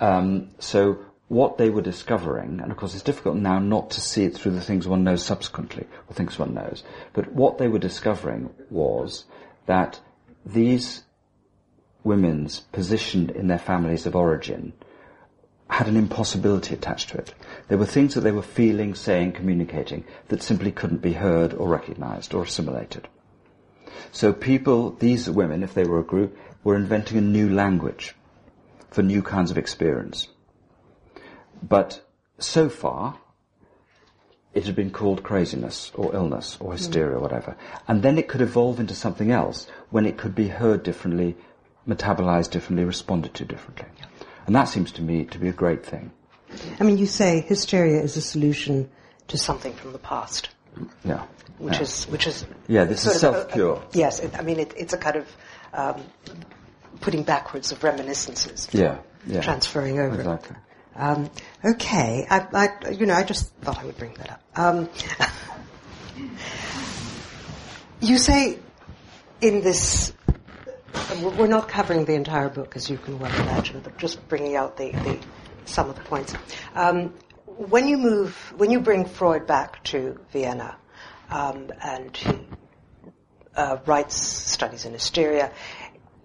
[0.00, 0.98] Um, so
[1.28, 4.50] what they were discovering, and of course it's difficult now not to see it through
[4.50, 9.26] the things one knows subsequently, or things one knows, but what they were discovering was
[9.66, 10.00] that
[10.44, 11.04] these
[12.02, 14.72] women's position in their families of origin
[15.68, 17.34] had an impossibility attached to it.
[17.68, 21.68] There were things that they were feeling, saying, communicating that simply couldn't be heard or
[21.68, 23.08] recognized or assimilated.
[24.12, 28.14] So people, these women, if they were a group, were inventing a new language
[28.90, 30.28] for new kinds of experience.
[31.62, 32.02] But
[32.38, 33.18] so far,
[34.54, 37.56] it had been called craziness or illness or hysteria or whatever.
[37.86, 41.36] And then it could evolve into something else when it could be heard differently,
[41.86, 43.86] metabolized differently, responded to differently.
[44.46, 46.10] And that seems to me to be a great thing.
[46.80, 48.88] I mean, you say hysteria is a solution
[49.28, 50.50] to something from the past.
[51.04, 51.24] Yeah.
[51.58, 51.82] Which yeah.
[51.82, 52.46] is, which is.
[52.68, 53.82] Yeah, this is self-cure.
[53.92, 55.36] yes, it, I mean, it, it's a kind of,
[55.72, 56.02] um,
[57.00, 58.68] putting backwards of reminiscences.
[58.72, 59.40] Yeah, yeah.
[59.40, 60.16] Transferring over.
[60.16, 60.56] Exactly.
[60.94, 61.30] Um,
[61.64, 64.42] okay, I, I, you know, I just thought I would bring that up.
[64.56, 64.88] Um,
[68.00, 68.58] you say
[69.40, 70.12] in this,
[71.22, 74.76] we're not covering the entire book, as you can well imagine, but just bringing out
[74.76, 75.18] the, the
[75.64, 76.34] some of the points.
[76.74, 77.14] Um,
[77.46, 80.76] when you move, when you bring Freud back to Vienna,
[81.30, 82.38] um, and he
[83.56, 85.52] uh, writes studies in hysteria,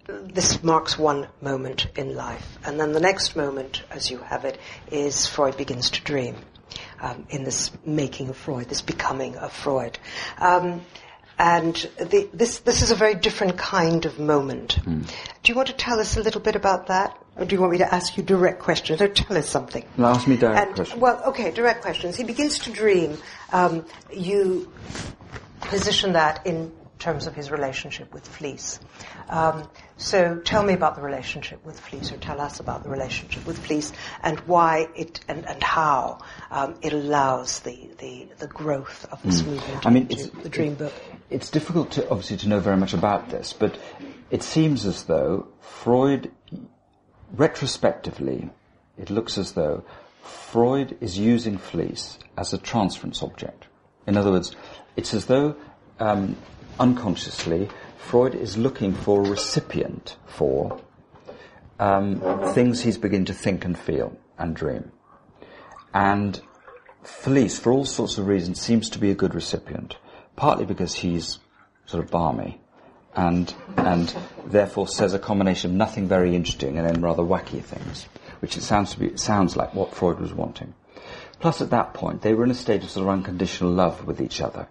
[0.08, 2.58] this marks one moment in life.
[2.66, 4.60] And then the next moment, as you have it,
[4.92, 6.36] is Freud begins to dream.
[7.02, 10.00] Um, in this making of Freud, this becoming of Freud.
[10.38, 10.82] Um,
[11.38, 14.78] and the, this, this is a very different kind of moment.
[14.84, 15.08] Mm.
[15.44, 17.18] Do you want to tell us a little bit about that?
[17.36, 19.02] Or do you want me to ask you direct questions?
[19.02, 19.86] Or tell us something.
[19.98, 21.02] No, ask me direct and, questions.
[21.02, 22.18] Well, okay, direct questions.
[22.18, 23.18] He begins to dream.
[23.52, 24.72] Um, you
[25.62, 28.80] position that in terms of his relationship with Fliess.
[29.28, 29.68] Um,
[29.98, 33.58] so tell me about the relationship with Fliess, or tell us about the relationship with
[33.58, 36.20] Fliess, and why it and, and how
[36.52, 39.48] um, it allows the, the, the growth of this mm.
[39.48, 39.88] movement.
[39.88, 40.94] I mean, it's, the Dream Book.
[41.32, 43.80] It's difficult to obviously to know very much about this, but
[44.30, 46.30] it seems as though Freud,
[47.32, 48.50] retrospectively,
[48.98, 49.86] it looks as though
[50.22, 53.68] Freud is using Fliess as a transference object.
[54.06, 54.56] In other words,
[54.98, 55.56] it's as though
[56.00, 56.36] um,
[56.80, 60.82] unconsciously, Freud is looking for a recipient for
[61.80, 62.20] um,
[62.54, 64.92] things he's beginning to think and feel and dream.
[65.94, 66.42] And
[67.04, 69.96] Fliess, for all sorts of reasons, seems to be a good recipient,
[70.42, 71.38] partly because he's
[71.86, 72.60] sort of balmy
[73.16, 74.16] and, and
[74.48, 78.08] therefore says a combination of nothing very interesting and then rather wacky things,
[78.40, 80.74] which it sounds to be, it sounds like what Freud was wanting.
[81.40, 84.20] Plus at that point, they were in a state of sort of unconditional love with
[84.20, 84.68] each other.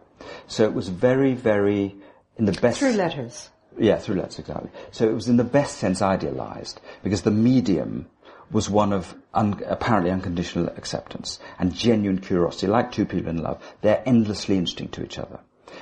[0.48, 1.94] So it was very, very,
[2.36, 2.80] in the best...
[2.80, 3.50] Through letters.
[3.78, 4.70] Yeah, through letters, exactly.
[4.90, 8.08] So it was in the best sense idealized, because the medium
[8.50, 12.66] was one of un- apparently unconditional acceptance and genuine curiosity.
[12.66, 15.38] Like two people in love, they're endlessly interesting to each other.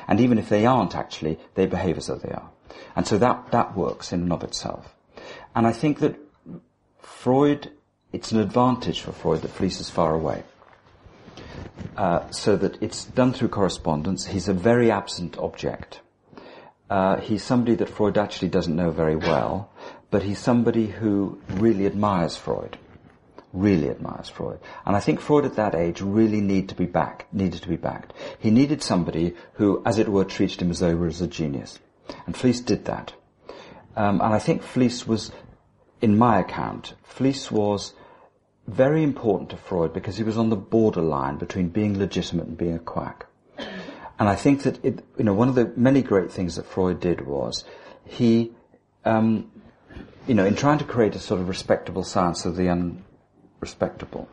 [0.08, 2.50] And even if they aren't actually, they behave as though they are.
[2.96, 4.94] And so that, that works in and of itself.
[5.54, 6.18] And I think that
[7.00, 7.70] Freud,
[8.12, 10.42] it's an advantage for Freud that Fliess is far away.
[11.96, 14.26] Uh, so that it's done through correspondence.
[14.26, 16.00] He's a very absent object.
[16.88, 19.70] Uh, he's somebody that Freud actually doesn't know very well,
[20.10, 22.78] but he's somebody who really admires Freud.
[23.52, 24.60] Really admires Freud.
[24.84, 27.76] And I think Freud at that age really need to be back, needed to be
[27.76, 28.12] backed.
[28.38, 31.78] He needed somebody who, as it were, treated him as though he was a genius.
[32.26, 33.14] And Fliess did that.
[33.96, 35.32] Um, and I think Fliess was,
[36.00, 37.94] in my account, Fliess was
[38.66, 42.74] very important to Freud because he was on the borderline between being legitimate and being
[42.74, 43.26] a quack.
[44.18, 47.00] And I think that it, you know, one of the many great things that Freud
[47.00, 47.64] did was
[48.04, 48.52] he,
[49.04, 49.50] um,
[50.26, 52.68] you know, in trying to create a sort of respectable science of the
[53.58, 54.28] unrespectable,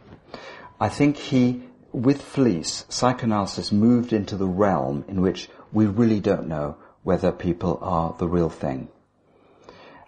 [0.80, 6.47] I think he, with Fliess, psychoanalysis moved into the realm in which we really don't
[6.47, 8.89] know whether people are the real thing.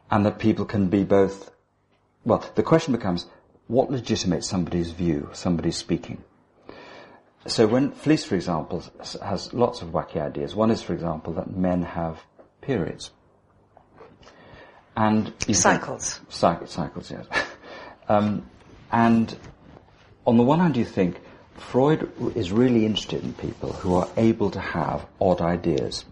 [0.09, 1.51] And that people can be both,
[2.25, 3.25] well, the question becomes,
[3.67, 6.23] what legitimates somebody's view, somebody's speaking?
[7.45, 8.83] So when Fliess, for example,
[9.23, 10.55] has lots of wacky ideas.
[10.55, 12.21] One is, for example, that men have
[12.61, 13.11] periods.
[14.95, 15.33] And
[16.29, 16.71] cycles.
[16.71, 17.25] Cycles, yes.
[18.09, 18.49] um,
[18.91, 19.35] and
[20.25, 21.19] on the one hand, you think
[21.55, 26.05] Freud is really interested in people who are able to have odd ideas.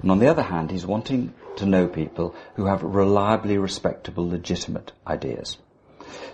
[0.00, 4.92] And on the other hand, he's wanting to know people who have reliably respectable, legitimate
[5.06, 5.58] ideas.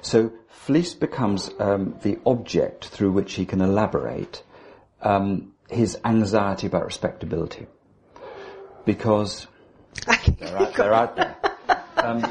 [0.00, 4.42] So Fliess becomes um, the object through which he can elaborate
[5.00, 7.66] um, his anxiety about respectability,
[8.84, 9.46] because
[10.38, 11.36] they're out, they're out there.
[11.96, 12.24] Um,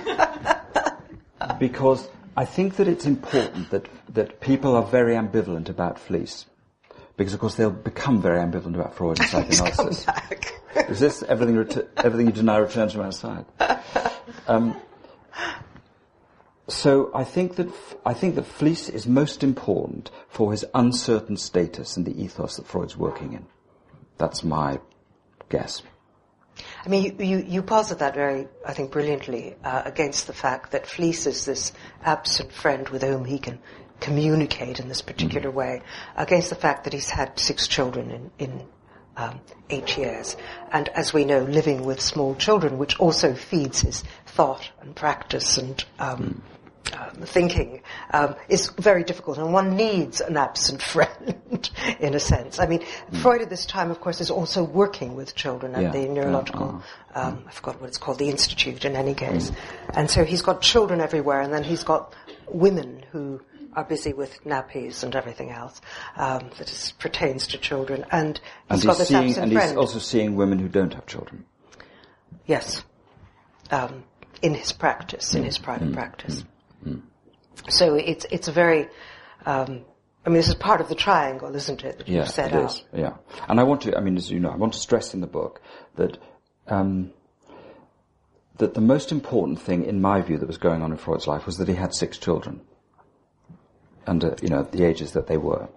[1.59, 2.07] because
[2.38, 6.45] I think that it's important that, that people are very ambivalent about Fliess.
[7.17, 10.05] Because of course they'll become very ambivalent about Freud and psychoanalysis.
[10.88, 11.57] Is this everything,
[11.97, 13.45] everything you deny returns from outside?
[14.47, 14.79] Um,
[16.67, 17.69] so I think that
[18.05, 22.67] I think that Fliess is most important for his uncertain status and the ethos that
[22.67, 23.47] Freud's working in.
[24.17, 24.79] That's my
[25.49, 25.81] guess.
[26.86, 30.72] I mean, you, you, you posit that very, I think, brilliantly uh, against the fact
[30.72, 31.72] that Fliess is this
[32.03, 33.60] absent friend with whom he can
[33.99, 35.58] communicate in this particular mm-hmm.
[35.58, 35.82] way,
[36.16, 38.68] against the fact that he's had six children in, in
[39.18, 40.38] um, eight years,
[40.72, 45.58] and as we know, living with small children, which also feeds his thought and practice
[45.58, 46.41] and um, mm um,
[47.23, 47.81] thinking
[48.11, 51.69] um, is very difficult, and one needs an absent friend,
[51.99, 52.59] in a sense.
[52.59, 53.21] I mean, mm.
[53.21, 55.91] Freud at this time, of course, is also working with children at yeah.
[55.91, 56.81] the neurological,
[57.15, 58.85] uh, um, I forgot what it's called, the institute.
[58.85, 59.55] In any case, mm.
[59.93, 62.13] and so he's got children everywhere, and then he's got
[62.47, 63.41] women who
[63.73, 65.81] are busy with nappies and everything else
[66.15, 68.39] um, that is, pertains to children, and
[68.71, 69.69] he's and got he's this seeing, and friend.
[69.69, 71.45] he's also seeing women who don't have children.
[72.45, 72.83] Yes.
[73.69, 74.05] Um,
[74.41, 75.91] in his practice, in his private
[76.88, 77.01] mm.
[77.69, 78.88] So it's it's a very
[79.45, 79.85] um,
[80.27, 82.57] I mean, this is part of the triangle, isn't it, that yeah, you've set it
[82.57, 82.71] out?
[82.71, 83.13] Is, yeah.
[83.47, 85.27] And I want to, I mean, as you know, I want to stress in the
[85.27, 85.61] book
[85.95, 86.17] that,
[86.67, 87.13] um,
[88.57, 91.45] that the most important thing, in my view, that was going on in Freud's life
[91.45, 92.59] was that he had six children.
[94.05, 95.69] Under, you know, the ages that they were.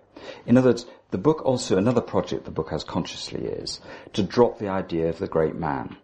[0.47, 3.81] In other words, the book also, another project the book has consciously is
[4.15, 5.97] to drop the idea of the great man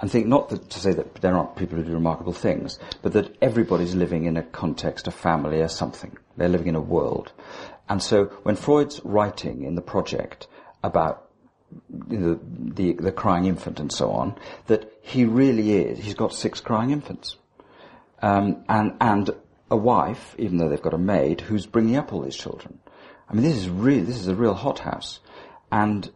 [0.00, 3.12] and think not that, to say that there aren't people who do remarkable things, but
[3.12, 6.16] that everybody's living in a context, a family, or something.
[6.36, 7.32] They're living in a world.
[7.88, 10.46] And so when Freud's writing in the project
[10.82, 11.28] about
[12.08, 14.36] you know, the, the crying infant and so on,
[14.68, 17.36] that he really is, he's got six crying infants.
[18.22, 19.30] Um, and, and
[19.70, 22.78] a wife, even though they've got a maid, who's bringing up all these children.
[23.28, 25.20] I mean, this is really, this is a real hothouse.
[25.70, 26.10] And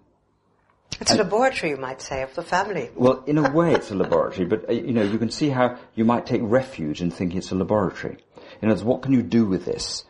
[1.01, 2.91] it's a laboratory, you might say, of the family.
[2.95, 5.79] Well, in a way, it's a laboratory, but uh, you know, you can see how
[5.95, 8.19] you might take refuge in thinking it's a laboratory.
[8.61, 10.05] In other words, what can you do with this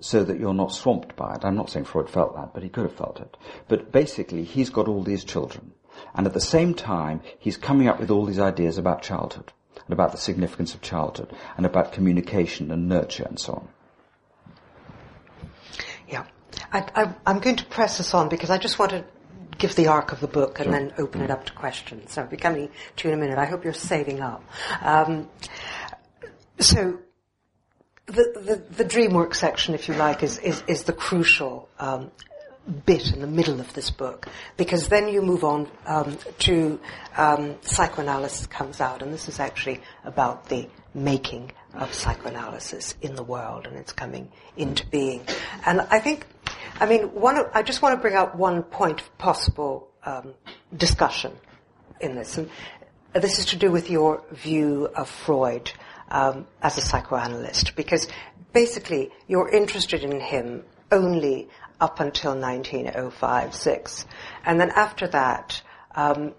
[0.00, 1.44] so that you're not swamped by it?
[1.44, 3.36] I'm not saying Freud felt that, but he could have felt it.
[3.68, 5.72] But basically, he's got all these children,
[6.14, 9.52] and at the same time, he's coming up with all these ideas about childhood
[9.84, 13.68] and about the significance of childhood and about communication and nurture and so on.
[16.08, 16.24] Yeah.
[16.72, 19.04] I, am going to press this on because I just want to
[19.60, 20.72] give the arc of the book and sure.
[20.72, 21.24] then open mm.
[21.24, 22.12] it up to questions.
[22.12, 23.38] So I'll be coming to you in a minute.
[23.38, 24.42] I hope you're saving up.
[24.82, 25.28] Um,
[26.58, 26.98] so
[28.06, 32.10] the, the, the, dream work section, if you like, is, is, is the crucial um,
[32.86, 36.78] bit in the middle of this book because then you move on um, to
[37.16, 43.22] um, psychoanalysis comes out and this is actually about the making of psychoanalysis in the
[43.22, 45.24] world and it's coming into being
[45.64, 46.26] and i think
[46.80, 50.32] I mean, one of, I just want to bring out one point of possible um,
[50.74, 51.32] discussion
[52.00, 52.48] in this, and
[53.12, 55.70] this is to do with your view of Freud
[56.10, 58.08] um, as a psychoanalyst, because
[58.54, 61.50] basically you're interested in him only
[61.82, 64.06] up until 1905-6,
[64.46, 65.60] and then after that,
[65.94, 66.32] um,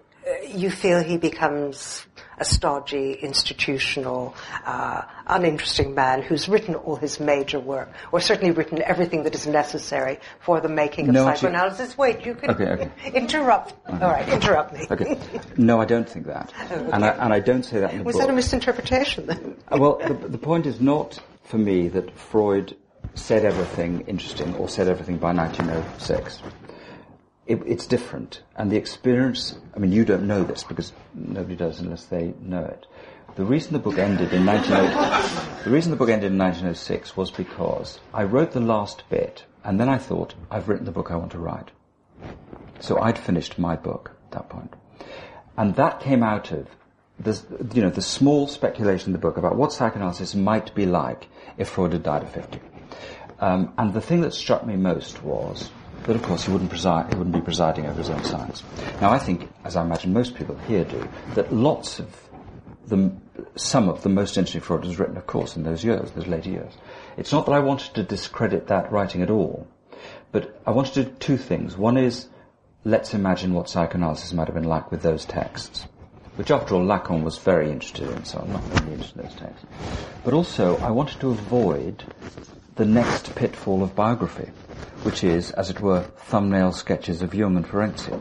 [0.48, 2.04] you feel he becomes
[2.42, 4.34] a stodgy, institutional,
[4.66, 9.46] uh, uninteresting man who's written all his major work, or certainly written everything that is
[9.46, 11.96] necessary for the making of no, psychoanalysis.
[11.96, 12.90] Wait, you can okay, okay.
[13.14, 13.74] interrupt.
[13.88, 14.86] All right, interrupt me.
[14.90, 15.18] Okay.
[15.56, 16.52] No, I don't think that,
[16.92, 18.22] and, I, and I don't say that in the Was book.
[18.22, 19.56] that a misinterpretation then?
[19.68, 22.76] Uh, well, the, the point is not for me that Freud
[23.14, 26.42] said everything interesting or said everything by 1906
[27.46, 28.42] it, it's different.
[28.56, 32.64] And the experience, I mean, you don't know this because nobody does unless they know
[32.64, 32.86] it.
[33.34, 37.30] The reason the book ended in 1906, the reason the book ended in 1906 was
[37.30, 41.16] because I wrote the last bit and then I thought, I've written the book I
[41.16, 41.70] want to write.
[42.80, 44.74] So I'd finished my book at that point.
[45.56, 46.68] And that came out of
[47.18, 51.28] this, you know, the small speculation in the book about what psychoanalysis might be like
[51.56, 52.60] if Freud had died at 50.
[53.38, 55.70] Um, and the thing that struck me most was
[56.06, 58.62] but of course he wouldn't, preside, he wouldn't be presiding over his own science.
[59.00, 62.08] Now I think, as I imagine most people here do, that lots of
[62.86, 63.12] the,
[63.56, 66.50] some of the most interesting Freud was written, of course, in those years, those later
[66.50, 66.72] years.
[67.16, 69.66] It's not that I wanted to discredit that writing at all,
[70.32, 71.76] but I wanted to do two things.
[71.76, 72.28] One is,
[72.84, 75.86] let's imagine what psychoanalysis might have been like with those texts.
[76.36, 79.34] which after all Lacan was very interested in, so I'm not really interested in those
[79.34, 79.66] texts.
[80.24, 82.04] But also, I wanted to avoid
[82.76, 84.50] the next pitfall of biography,
[85.02, 88.20] which is, as it were, thumbnail sketches of Jung and Ferenczi.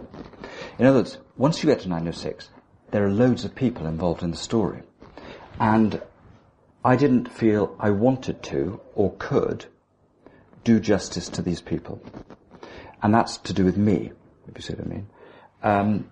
[0.80, 2.50] In other words, once you get to 906,
[2.92, 4.82] there are loads of people involved in the story.
[5.60, 6.02] And
[6.84, 9.66] I didn't feel I wanted to or could
[10.64, 12.02] do justice to these people.
[13.02, 14.12] And that's to do with me,
[14.48, 15.08] if you see what I mean.
[15.64, 16.10] Um,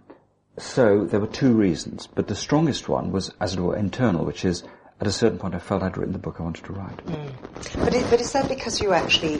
[0.58, 4.46] so there were two reasons, but the strongest one was, as it were, internal, which
[4.46, 4.64] is
[5.00, 7.06] at a certain point I felt I'd written the book I wanted to write.
[7.06, 7.84] Mm.
[7.84, 9.40] But, it, but is that because you actually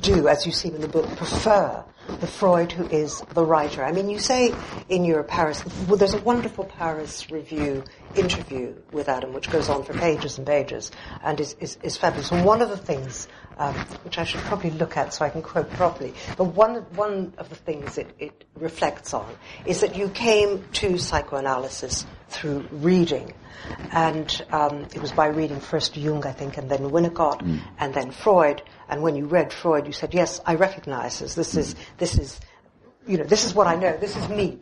[0.00, 1.84] do, as you see in the book, prefer
[2.20, 3.84] the Freud who is the writer.
[3.84, 4.54] I mean, you say
[4.88, 7.84] in your Paris, well, there's a wonderful Paris Review
[8.14, 10.90] interview with Adam, which goes on for pages and pages,
[11.22, 12.30] and is, is, is fabulous.
[12.30, 13.26] And one of the things,
[13.56, 13.74] um,
[14.04, 17.48] which I should probably look at so I can quote properly, but one, one of
[17.48, 19.34] the things it, it reflects on
[19.64, 23.32] is that you came to psychoanalysis through reading.
[23.92, 27.60] And um, it was by reading first Jung, I think, and then Winnicott, mm.
[27.78, 28.62] and then Freud.
[28.88, 31.34] And when you read Freud, you said, "Yes, I recognize this.
[31.34, 31.58] This mm.
[31.58, 32.40] is this is."
[33.06, 33.96] You know, this is what I know.
[33.96, 34.58] This is me,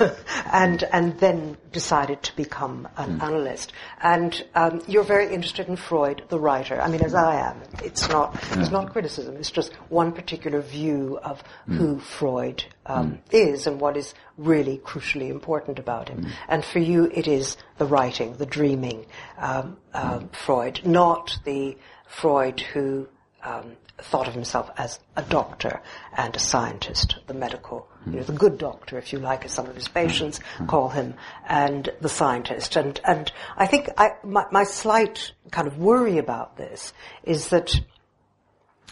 [0.52, 3.22] and and then decided to become an mm.
[3.22, 3.72] analyst.
[4.02, 6.80] And um, you're very interested in Freud, the writer.
[6.80, 7.62] I mean, as I am.
[7.82, 8.60] It's not yeah.
[8.60, 9.36] it's not criticism.
[9.36, 11.76] It's just one particular view of mm.
[11.76, 13.18] who Freud um, mm.
[13.30, 16.24] is and what is really crucially important about him.
[16.24, 16.30] Mm.
[16.48, 19.06] And for you, it is the writing, the dreaming
[19.38, 21.76] um, uh, Freud, not the
[22.06, 23.08] Freud who
[23.42, 25.80] um, thought of himself as a doctor
[26.16, 29.66] and a scientist, the medical, you know, the good doctor, if you like, as some
[29.66, 31.14] of his patients call him,
[31.46, 32.76] and the scientist.
[32.76, 36.92] And and I think I, my, my slight kind of worry about this
[37.24, 37.80] is that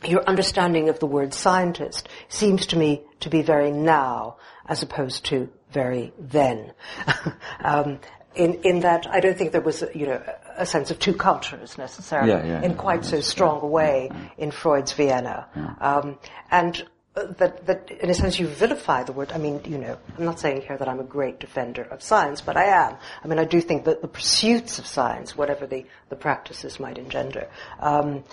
[0.04, 4.36] your understanding of the word scientist seems to me to be very now
[4.66, 6.72] as opposed to very then.
[7.64, 8.00] um,
[8.34, 10.22] in, in that I don't think there was, you know,
[10.56, 14.10] a sense of two cultures necessarily yeah, yeah, in yeah, quite so strong a way
[14.38, 15.46] in Freud's Vienna.
[15.80, 16.18] Um,
[16.50, 16.84] and
[17.14, 19.32] that, that in a sense you vilify the word.
[19.32, 22.40] I mean, you know, I'm not saying here that I'm a great defender of science,
[22.40, 22.96] but I am.
[23.22, 26.98] I mean, I do think that the pursuits of science, whatever the, the practices might
[26.98, 27.48] engender,
[27.78, 28.24] um,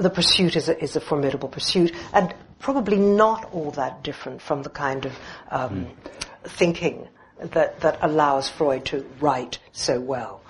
[0.00, 4.62] the pursuit is a, is a formidable pursuit, and probably not all that different from
[4.62, 5.12] the kind of
[5.50, 5.90] um, mm.
[6.44, 7.08] thinking
[7.50, 10.40] that that allows Freud to write so well.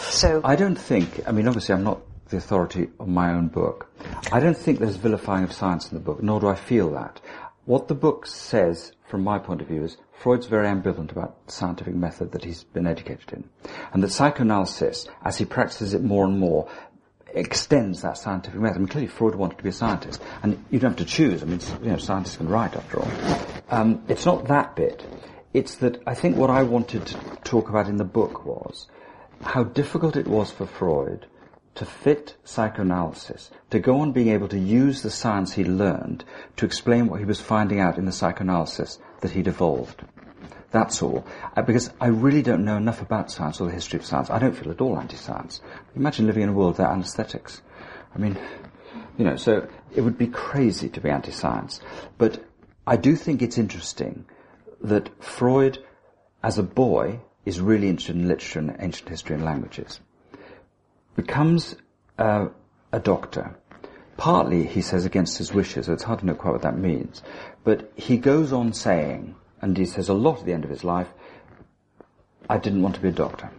[0.00, 1.26] So I don't think.
[1.26, 3.90] I mean, obviously, I'm not the authority on my own book.
[4.32, 7.20] I don't think there's vilifying of science in the book, nor do I feel that.
[7.64, 11.52] What the book says, from my point of view, is Freud's very ambivalent about the
[11.52, 13.48] scientific method that he's been educated in.
[13.92, 16.68] And that psychoanalysis, as he practices it more and more,
[17.32, 18.76] extends that scientific method.
[18.76, 21.42] I mean, clearly Freud wanted to be a scientist, and you don't have to choose.
[21.42, 23.10] I mean, you know, scientists can write after all.
[23.70, 25.04] Um, it's not that bit.
[25.52, 28.86] It's that I think what I wanted to talk about in the book was
[29.42, 31.26] how difficult it was for Freud
[31.74, 36.24] to fit psychoanalysis, to go on being able to use the science he learned
[36.56, 40.02] to explain what he was finding out in the psychoanalysis that he'd evolved.
[40.70, 41.26] That's all.
[41.56, 44.30] Uh, because I really don't know enough about science or the history of science.
[44.30, 45.60] I don't feel at all anti-science.
[45.96, 47.60] Imagine living in a world without anesthetics.
[48.14, 48.38] I mean,
[49.18, 51.80] you know, so it would be crazy to be anti-science.
[52.18, 52.44] But
[52.86, 54.26] I do think it's interesting
[54.80, 55.78] that Freud,
[56.42, 60.00] as a boy, is really interested in literature and ancient history and languages.
[61.16, 61.76] Becomes
[62.18, 62.48] uh,
[62.92, 63.56] a doctor.
[64.16, 67.22] Partly, he says, against his wishes, so it's hard to know quite what that means.
[67.64, 70.84] But he goes on saying and he says a lot at the end of his
[70.84, 71.08] life,
[72.48, 73.50] I didn't want to be a doctor.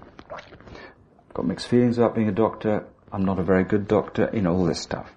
[1.34, 2.86] Got mixed feelings about being a doctor.
[3.12, 4.30] I'm not a very good doctor.
[4.34, 5.12] You know, all this stuff.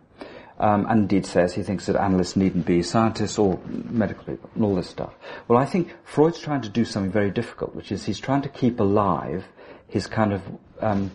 [0.59, 4.65] Um, and indeed says he thinks that analysts needn't be scientists or medical people and
[4.65, 5.13] all this stuff.
[5.49, 8.49] Well, I think Freud's trying to do something very difficult, which is he's trying to
[8.49, 9.45] keep alive
[9.89, 10.43] his kind of,
[10.81, 11.11] um,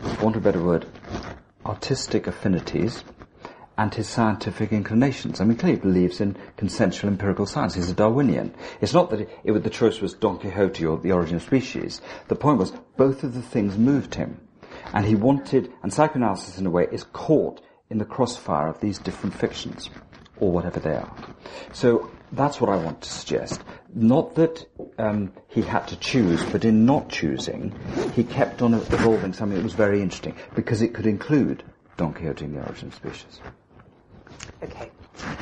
[0.00, 0.86] for want of a better word,
[1.66, 3.02] artistic affinities
[3.76, 5.40] and his scientific inclinations.
[5.40, 7.74] I mean, clearly believes in consensual empirical science.
[7.74, 8.54] He's a Darwinian.
[8.80, 12.00] It's not that it, it, the choice was Don Quixote or the origin of species.
[12.28, 14.40] The point was both of the things moved him.
[14.92, 17.60] And he wanted, and psychoanalysis in a way is caught
[17.94, 19.88] in the crossfire of these different fictions,
[20.38, 21.16] or whatever they are.
[21.72, 23.62] So that's what I want to suggest.
[23.94, 24.66] Not that
[24.98, 27.72] um, he had to choose, but in not choosing,
[28.12, 31.62] he kept on evolving something that was very interesting, because it could include
[31.96, 33.40] Don Quixote and the origin of species.
[34.60, 34.90] Okay.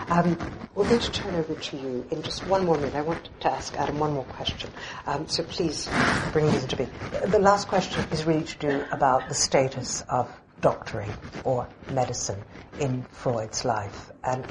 [0.08, 0.36] Um,
[0.74, 2.94] we're going to turn over to you in just one more minute.
[2.94, 4.68] I want to ask Adam one more question.
[5.06, 5.88] Um, so please
[6.34, 6.88] bring these to me.
[7.24, 10.30] The last question is really to do about the status of
[10.62, 11.10] doctoring
[11.44, 12.42] or medicine
[12.80, 14.10] in Freud's life.
[14.24, 14.46] And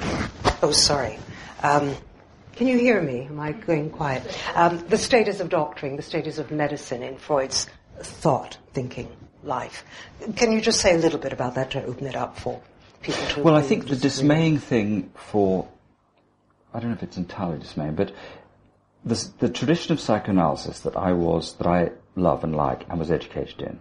[0.62, 1.18] oh, sorry.
[1.62, 1.96] Um,
[2.54, 3.22] Can you hear me?
[3.22, 4.22] Am I going quiet?
[4.54, 7.66] Um, the status of doctoring, the status of medicine in Freud's
[7.98, 9.08] thought, thinking,
[9.42, 9.84] life.
[10.36, 12.60] Can you just say a little bit about that to open it up for
[13.02, 13.42] people to?
[13.42, 15.66] Well, I think the dismaying thing for,
[16.72, 18.12] I don't know if it's entirely dismaying, but
[19.04, 23.10] the, the tradition of psychoanalysis that I was, that I love and like and was
[23.10, 23.80] educated in,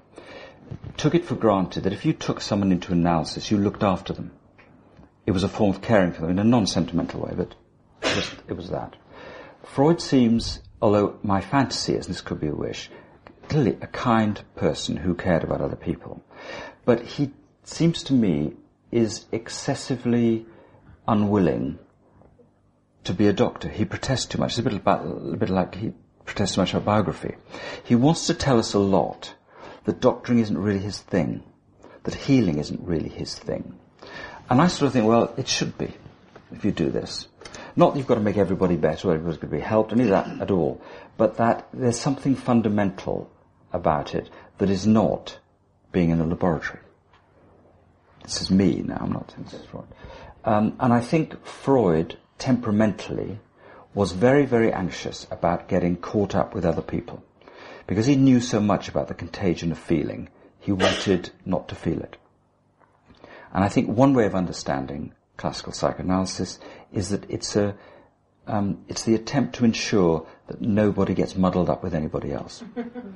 [0.97, 4.31] took it for granted that if you took someone into analysis, you looked after them.
[5.25, 7.55] It was a form of caring for them in a non-sentimental way, but
[8.01, 8.95] it was, it was that.
[9.63, 12.89] Freud seems, although my fantasy is, this could be a wish,
[13.47, 16.23] clearly a kind person who cared about other people.
[16.85, 17.31] But he
[17.63, 18.53] seems to me
[18.91, 20.45] is excessively
[21.07, 21.79] unwilling
[23.03, 23.69] to be a doctor.
[23.69, 24.51] He protests too much.
[24.51, 25.93] It's a bit, about, a bit like he
[26.25, 27.35] protests too much about biography.
[27.83, 29.33] He wants to tell us a lot
[29.85, 31.43] that doctoring isn't really his thing,
[32.03, 33.77] that healing isn't really his thing.
[34.49, 35.93] And I sort of think, well, it should be
[36.51, 37.27] if you do this.
[37.75, 40.03] Not that you've got to make everybody better or everybody's going to be helped, any
[40.03, 40.81] of that at all,
[41.17, 43.31] but that there's something fundamental
[43.71, 45.39] about it that is not
[45.91, 46.79] being in a laboratory.
[48.23, 49.87] This is me now, I'm not saying this is Freud.
[50.43, 53.39] Um, and I think Freud, temperamentally,
[53.93, 57.23] was very, very anxious about getting caught up with other people.
[57.91, 60.29] Because he knew so much about the contagion of feeling,
[60.61, 62.15] he wanted not to feel it.
[63.53, 66.57] And I think one way of understanding classical psychoanalysis
[66.93, 67.75] is that it's a,
[68.47, 72.63] um, it's the attempt to ensure that nobody gets muddled up with anybody else.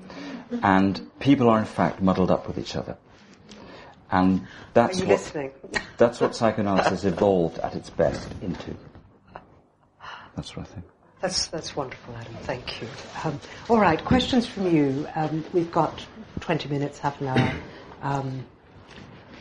[0.62, 2.98] and people are in fact muddled up with each other.
[4.12, 5.52] And that's what, listening?
[5.96, 8.76] that's what psychoanalysis evolved at its best into.
[10.36, 10.86] That's what I think.
[11.26, 12.36] That's, that's wonderful, Adam.
[12.44, 12.88] Thank you.
[13.24, 15.08] Um, all right, questions from you.
[15.16, 16.06] Um, we've got
[16.42, 17.54] 20 minutes, half an hour.
[18.04, 18.46] Um,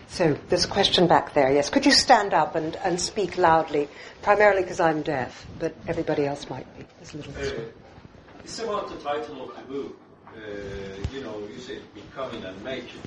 [0.08, 1.52] so there's a question back there.
[1.52, 3.90] Yes, could you stand up and, and speak loudly?
[4.22, 6.86] Primarily because I'm deaf, but everybody else might be.
[6.96, 7.58] There's a little bit.
[7.58, 10.00] Uh, it's about the title of the book.
[10.28, 10.40] Uh,
[11.12, 13.02] you know, you say becoming and making.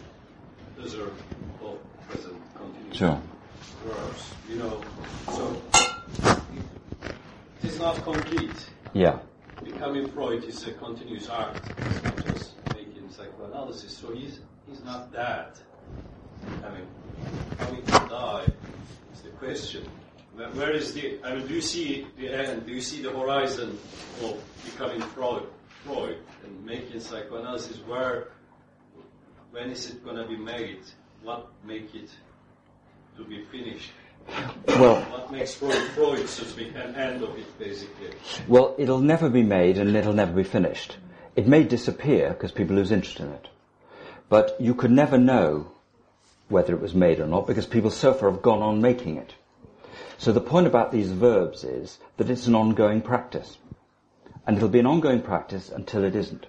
[0.78, 1.12] Those are
[1.64, 3.20] all present continuous sure.
[3.84, 4.34] verbs.
[4.48, 4.84] You know,
[5.30, 5.62] so
[7.64, 8.70] it is not complete.
[8.94, 9.20] Yeah.
[9.64, 11.60] Becoming Freud is a continuous art.
[11.78, 13.98] It's not just making psychoanalysis.
[13.98, 15.60] So he's he's not that.
[16.64, 16.88] I mean,
[17.58, 18.46] coming to die
[19.14, 19.88] is the question.
[20.36, 22.68] Where is the, I mean, do you see the end?
[22.68, 23.80] Do you see the horizon
[24.24, 25.48] of becoming Freud,
[25.84, 27.78] Freud and making psychoanalysis?
[27.88, 28.28] Where,
[29.50, 30.82] when is it going to be made?
[31.24, 32.12] What make it
[33.18, 33.92] to be finished?
[34.68, 38.10] Well, what makes Freud Freud, so to speak, an end of it, basically?
[38.48, 40.98] Well, it'll never be made and it'll never be finished.
[41.36, 43.48] It may disappear because people lose interest in it.
[44.30, 45.72] But you could never know
[46.50, 49.36] whether it was made or not, because people so far have gone on making it.
[50.18, 53.58] So the point about these verbs is that it's an ongoing practice.
[54.46, 56.46] And it'll be an ongoing practice until it isn't.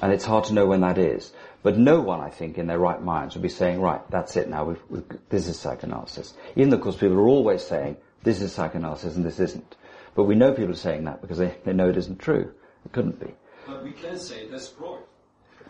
[0.00, 1.32] And it's hard to know when that is.
[1.62, 4.48] But no one, I think, in their right minds would be saying, right, that's it
[4.48, 6.34] now, we've, we've, this is psychoanalysis.
[6.56, 9.76] Even though, of course, people are always saying, this is psychoanalysis and this isn't.
[10.14, 12.52] But we know people are saying that because they, they know it isn't true.
[12.84, 13.32] It couldn't be.
[13.66, 15.02] But we can say that's Freud.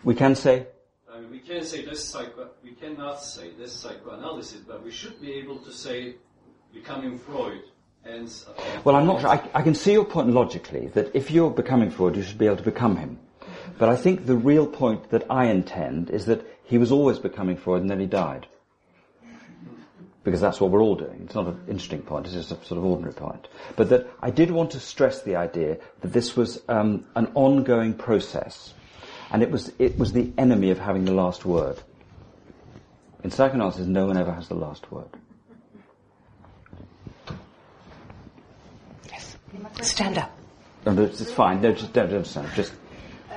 [0.03, 0.67] We can say
[1.13, 5.21] I mean, we can say this psycho, we cannot say this psychoanalysis, but we should
[5.21, 6.15] be able to say
[6.73, 7.61] becoming Freud
[8.03, 8.47] ends.
[8.83, 9.29] Well, I'm not sure.
[9.29, 12.47] I, I can see your point logically that if you're becoming Freud, you should be
[12.47, 13.19] able to become him.
[13.77, 17.57] But I think the real point that I intend is that he was always becoming
[17.57, 18.47] Freud and then he died.
[20.23, 21.23] Because that's what we're all doing.
[21.25, 23.47] It's not an interesting point, it's just a sort of ordinary point.
[23.75, 27.93] But that I did want to stress the idea that this was um, an ongoing
[27.93, 28.73] process
[29.31, 31.81] and it was, it was the enemy of having the last word.
[33.23, 35.09] In psychoanalysis, no one ever has the last word.
[39.09, 39.37] Yes.
[39.81, 40.31] Stand up.
[40.85, 41.61] No, it's fine.
[41.61, 42.49] No, just don't, don't stand.
[42.53, 42.73] Just.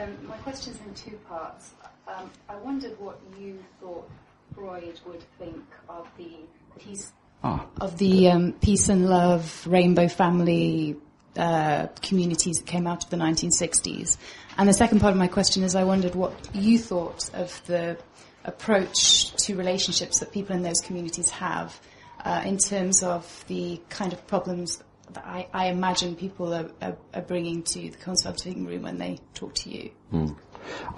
[0.06, 1.72] Um, my question's in two parts.
[2.06, 4.08] Um, I wondered what you thought
[4.54, 6.36] Freud would think of the
[6.78, 7.66] peace ah.
[7.80, 10.96] of the um, peace and love rainbow family
[11.36, 14.16] uh, communities that came out of the 1960s.
[14.56, 17.98] And the second part of my question is I wondered what you thought of the
[18.44, 21.80] approach to relationships that people in those communities have
[22.24, 24.82] uh, in terms of the kind of problems
[25.12, 29.18] that I, I imagine people are, are, are, bringing to the consulting room when they
[29.34, 29.90] talk to you.
[30.12, 30.36] Mm.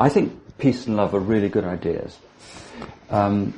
[0.01, 2.19] I think peace and love are really good ideas.
[3.11, 3.55] Um,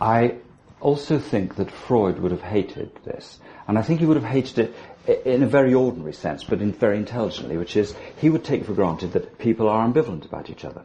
[0.00, 0.36] I
[0.80, 3.38] also think that Freud would have hated this.
[3.66, 4.74] And I think he would have hated
[5.06, 8.64] it in a very ordinary sense, but in very intelligently, which is he would take
[8.64, 10.84] for granted that people are ambivalent about each other.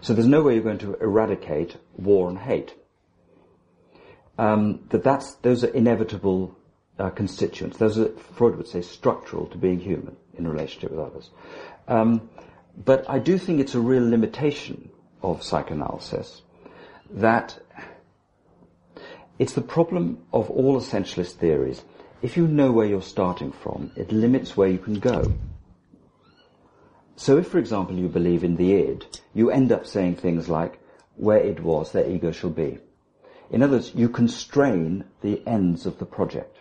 [0.00, 2.74] So there's no way you're going to eradicate war and hate.
[4.38, 6.56] Um, that that's, those are inevitable
[6.98, 7.76] uh, constituents.
[7.78, 11.30] Those are, Freud would say, structural to being human in relationship with others.
[11.88, 12.28] Um,
[12.76, 14.90] but I do think it's a real limitation
[15.22, 16.42] of psychoanalysis
[17.10, 17.58] that
[19.38, 21.82] it's the problem of all essentialist theories.
[22.22, 25.34] If you know where you're starting from, it limits where you can go.
[27.16, 30.80] So if, for example, you believe in the id, you end up saying things like,
[31.16, 32.78] where it was, there ego shall be.
[33.50, 36.53] In other words, you constrain the ends of the project.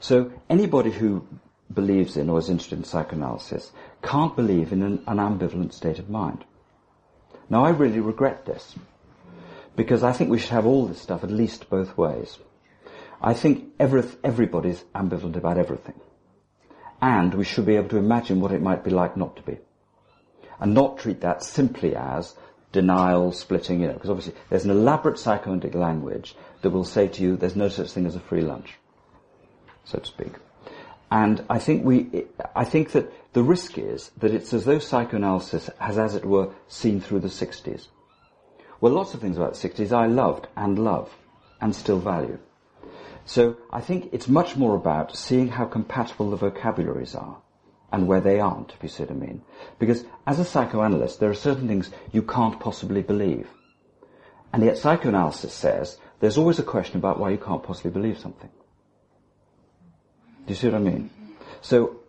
[0.00, 1.26] So anybody who
[1.72, 3.72] believes in or is interested in psychoanalysis
[4.02, 6.44] can't believe in an, an ambivalent state of mind.
[7.48, 8.74] Now I really regret this
[9.76, 12.38] because I think we should have all this stuff at least both ways.
[13.20, 16.00] I think every, everybody's ambivalent about everything.
[17.00, 19.58] And we should be able to imagine what it might be like not to be.
[20.60, 22.34] And not treat that simply as
[22.70, 27.22] denial, splitting, you know, because obviously there's an elaborate psychoanalytic language that will say to
[27.22, 28.78] you there's no such thing as a free lunch,
[29.84, 30.32] so to speak.
[31.10, 32.24] And I think we,
[32.56, 36.54] I think that the risk is that it's as though psychoanalysis has, as it were,
[36.68, 37.88] seen through the 60s.
[38.80, 41.14] Well, lots of things about the 60s I loved and love
[41.60, 42.38] and still value.
[43.24, 47.42] So I think it's much more about seeing how compatible the vocabularies are
[47.92, 49.42] and where they aren't, if you see what I mean.
[49.78, 53.48] Because as a psychoanalyst, there are certain things you can't possibly believe.
[54.52, 58.50] And yet psychoanalysis says there's always a question about why you can't possibly believe something.
[60.46, 61.10] Do you see what I mean?
[61.60, 62.00] So,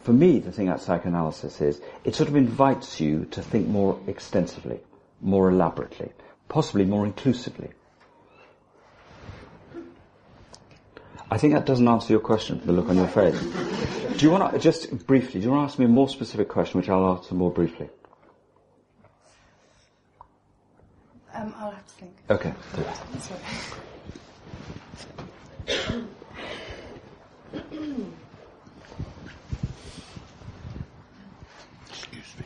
[0.00, 4.00] for me, the thing about psychoanalysis is it sort of invites you to think more
[4.06, 4.80] extensively,
[5.20, 6.12] more elaborately,
[6.48, 7.70] possibly more inclusively.
[11.30, 13.38] I think that doesn't answer your question, the look on your face.
[14.16, 16.48] Do you want to, just briefly, do you want to ask me a more specific
[16.48, 17.90] question, which I'll answer more briefly?
[21.34, 22.16] Um, I'll have to think.
[22.30, 22.54] Okay.
[23.18, 23.40] Sorry.
[31.90, 32.44] Excuse me.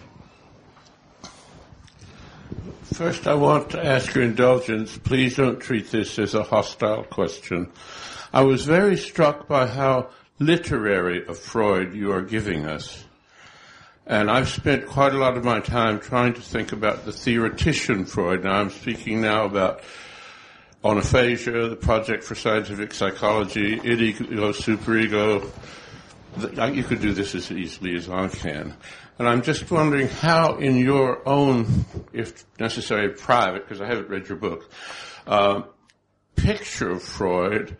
[3.00, 4.98] First, I want to ask your indulgence.
[4.98, 7.72] Please don't treat this as a hostile question.
[8.30, 13.02] I was very struck by how literary of Freud you are giving us.
[14.06, 18.04] And I've spent quite a lot of my time trying to think about the theoretician
[18.04, 18.44] Freud.
[18.44, 19.80] Now I'm speaking now about
[20.84, 25.50] On Aphasia, the Project for Scientific Psychology, id ego, superego.
[26.38, 28.76] You could do this as easily as I can.
[29.18, 34.28] And I'm just wondering how in your own, if necessary, private, because I haven't read
[34.28, 34.70] your book,
[35.26, 35.62] uh,
[36.36, 37.76] picture of Freud,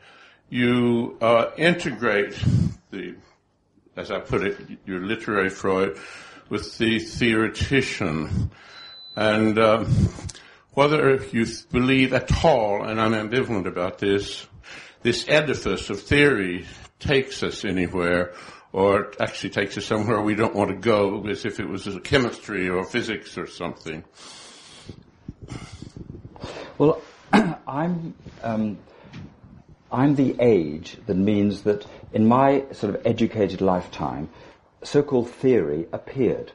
[0.48, 2.42] you uh, integrate
[2.90, 3.14] the,
[3.96, 5.98] as I put it, your literary Freud
[6.48, 8.50] with the theoretician.
[9.16, 9.86] And um,
[10.72, 14.46] whether you believe at all, and I'm ambivalent about this,
[15.02, 16.66] this edifice of theory
[17.00, 18.32] takes us anywhere,
[18.72, 22.68] or actually takes us somewhere we don't want to go, as if it was chemistry
[22.68, 24.04] or physics or something.
[26.78, 28.78] Well, I'm um,
[29.92, 34.28] I'm the age that means that in my sort of educated lifetime,
[34.84, 36.52] so-called theory appeared.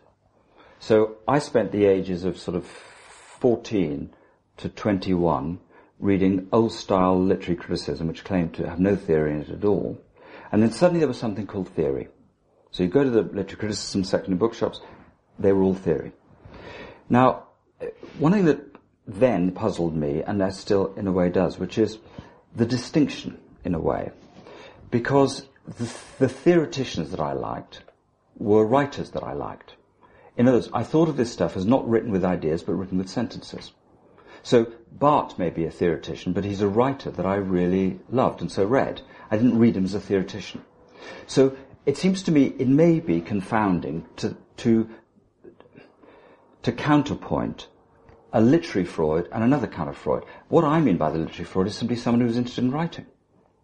[0.79, 4.09] So I spent the ages of sort of 14
[4.57, 5.59] to 21
[5.99, 9.99] reading old-style literary criticism, which claimed to have no theory in it at all.
[10.55, 12.07] And then suddenly there was something called theory.
[12.71, 14.79] So you go to the literary criticism section of bookshops,
[15.37, 16.13] they were all theory.
[17.09, 17.47] Now,
[18.19, 18.61] one thing that
[19.05, 21.97] then puzzled me, and that still in a way does, which is
[22.55, 24.11] the distinction in a way.
[24.91, 27.81] Because the, the theoreticians that I liked
[28.37, 29.75] were writers that I liked.
[30.37, 32.97] In other words, I thought of this stuff as not written with ideas, but written
[32.97, 33.73] with sentences.
[34.41, 38.49] So Barthes may be a theoretician, but he's a writer that I really loved and
[38.49, 39.01] so read.
[39.29, 40.63] I didn't read him as a theoretician.
[41.27, 41.55] So
[41.85, 44.89] it seems to me it may be confounding to, to,
[46.63, 47.67] to counterpoint
[48.33, 50.25] a literary Freud and another kind of Freud.
[50.49, 53.05] What I mean by the literary Freud is simply someone who's interested in writing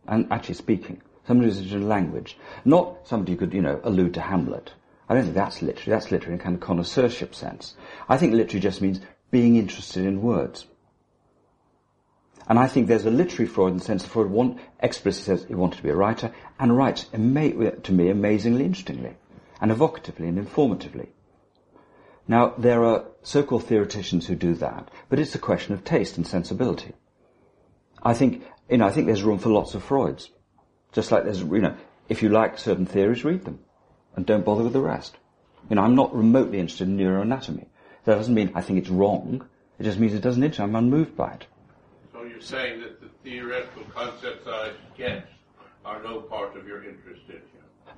[0.08, 1.02] and actually speaking.
[1.28, 2.38] Somebody who's interested in language.
[2.66, 4.74] Not somebody who could, you know, allude to Hamlet.
[5.10, 5.90] I don't think that's literary.
[5.90, 7.76] That's literary in a kind of connoisseurship sense.
[8.08, 10.66] I think literary just means being interested in words.
[12.48, 15.48] And I think there's a literary Freud in the sense that Freud want, explicitly says
[15.48, 19.16] he wanted to be a writer and writes ama- to me amazingly interestingly
[19.62, 21.10] and evocatively and informatively.
[22.28, 26.26] Now, there are so-called theoreticians who do that, but it's a question of taste and
[26.26, 26.94] sensibility.
[28.04, 30.30] I think, you know, I think there's room for lots of Freuds.
[30.92, 31.76] Just like there's, you know,
[32.10, 33.60] if you like certain theories, read them.
[34.16, 35.18] And don't bother with the rest.
[35.70, 37.68] You know, I'm not remotely interested in neuroanatomy.
[38.06, 39.48] That doesn't mean I think it's wrong.
[39.80, 40.60] It just means it doesn't interest.
[40.60, 41.48] I'm unmoved by it.
[42.42, 45.28] You're saying that the theoretical concepts I get
[45.86, 47.44] are no part of your interest in him.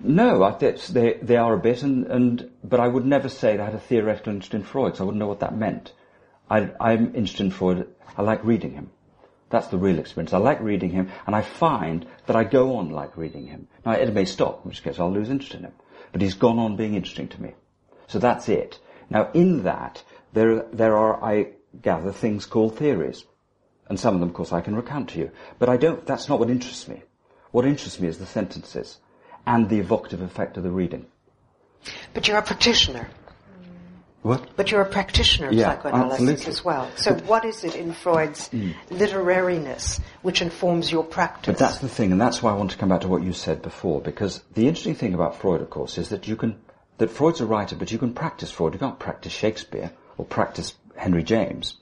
[0.02, 0.52] No, I,
[0.90, 3.76] they, they are a bit, and, and, but I would never say that I had
[3.76, 5.94] a theoretical interest in Freud, so I wouldn't know what that meant.
[6.50, 7.88] I, I'm interested in Freud,
[8.18, 8.92] I like reading him.
[9.50, 10.34] That's the real experience.
[10.34, 13.70] I like reading him, and I find that I go on like reading him.
[13.86, 15.74] Now, it may stop, in which case I'll lose interest in him.
[16.12, 17.54] But he's gone on being interesting to me.
[18.08, 18.78] So that's it.
[19.10, 23.24] Now, in that, there, there are, I gather, things called theories.
[23.88, 25.32] And some of them, of course, I can recount to you.
[25.60, 27.04] But I don't, that's not what interests me.
[27.52, 29.00] What interests me is the sentences
[29.46, 31.06] and the evocative effect of the reading.
[32.14, 33.10] But you're a practitioner.
[34.22, 34.56] What?
[34.56, 36.48] But you're a practitioner of yeah, psychoanalysis absolutely.
[36.48, 36.90] as well.
[36.96, 38.74] So but, what is it in Freud's mm.
[38.90, 41.54] literariness which informs your practice?
[41.54, 43.34] But that's the thing, and that's why I want to come back to what you
[43.34, 46.56] said before, because the interesting thing about Freud, of course, is that you can,
[47.00, 48.74] that Freud's a writer, but you can practice Freud.
[48.74, 51.76] You can't practice Shakespeare or practice Henry James.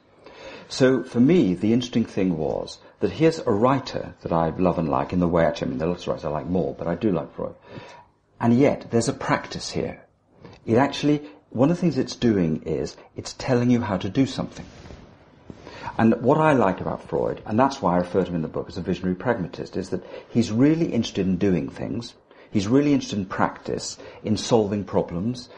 [0.71, 4.87] So for me, the interesting thing was that here's a writer that I love and
[4.87, 6.73] like in the way, actually, I mean, there are lots of writers I like more,
[6.73, 7.55] but I do like Freud.
[8.39, 10.05] And yet, there's a practice here.
[10.65, 14.25] It actually, one of the things it's doing is, it's telling you how to do
[14.25, 14.65] something.
[15.97, 18.47] And what I like about Freud, and that's why I refer to him in the
[18.47, 22.13] book as a visionary pragmatist, is that he's really interested in doing things.
[22.49, 25.49] He's really interested in practice, in solving problems,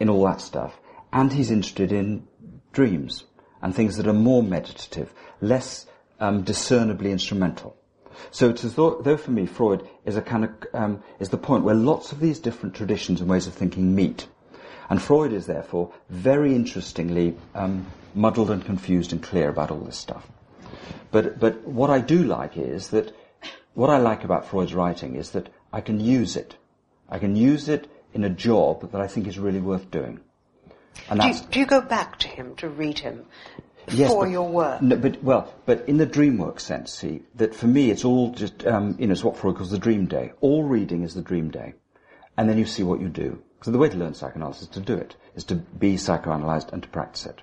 [0.00, 0.80] in all that stuff.
[1.12, 2.26] And he's interested in
[2.72, 3.24] dreams
[3.64, 5.10] and things that are more meditative,
[5.40, 5.86] less
[6.20, 7.74] um, discernibly instrumental.
[8.30, 11.38] So it's as though, though, for me Freud is a kind of um, is the
[11.38, 14.28] point where lots of these different traditions and ways of thinking meet,
[14.90, 19.96] and Freud is therefore very interestingly um, muddled and confused and clear about all this
[19.96, 20.28] stuff.
[21.10, 23.16] But but what I do like is that
[23.72, 26.54] what I like about Freud's writing is that I can use it.
[27.08, 30.20] I can use it in a job that I think is really worth doing.
[31.10, 33.26] Do you, do you, go back to him to read him
[33.88, 34.80] yes, for but, your work?
[34.80, 38.32] No, but well, but in the dream work sense, see that for me it's all
[38.32, 40.32] just um, you know it's what Freud calls the dream day.
[40.40, 41.74] All reading is the dream day,
[42.36, 43.42] and then you see what you do.
[43.62, 46.82] So the way to learn psychoanalysis is to do it, is to be psychoanalyzed and
[46.82, 47.42] to practice it,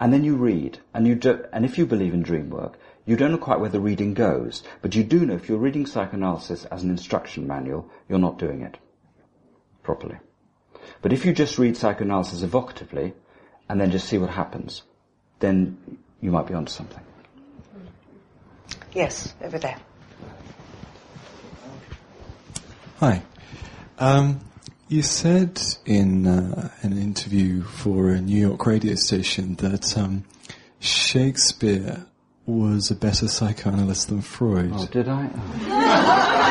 [0.00, 3.16] and then you read, and you do, and if you believe in dream work, you
[3.16, 6.64] don't know quite where the reading goes, but you do know if you're reading psychoanalysis
[6.66, 8.78] as an instruction manual, you're not doing it
[9.82, 10.16] properly.
[11.04, 13.12] But if you just read psychoanalysis evocatively
[13.68, 14.84] and then just see what happens,
[15.38, 15.76] then
[16.22, 17.02] you might be onto something.
[18.94, 19.76] Yes, over there.
[23.00, 23.22] Hi.
[23.98, 24.40] Um,
[24.88, 30.24] you said in uh, an interview for a New York radio station that um,
[30.80, 32.06] Shakespeare
[32.46, 34.72] was a better psychoanalyst than Freud.
[34.72, 35.28] Oh, did I?
[35.66, 36.40] Oh.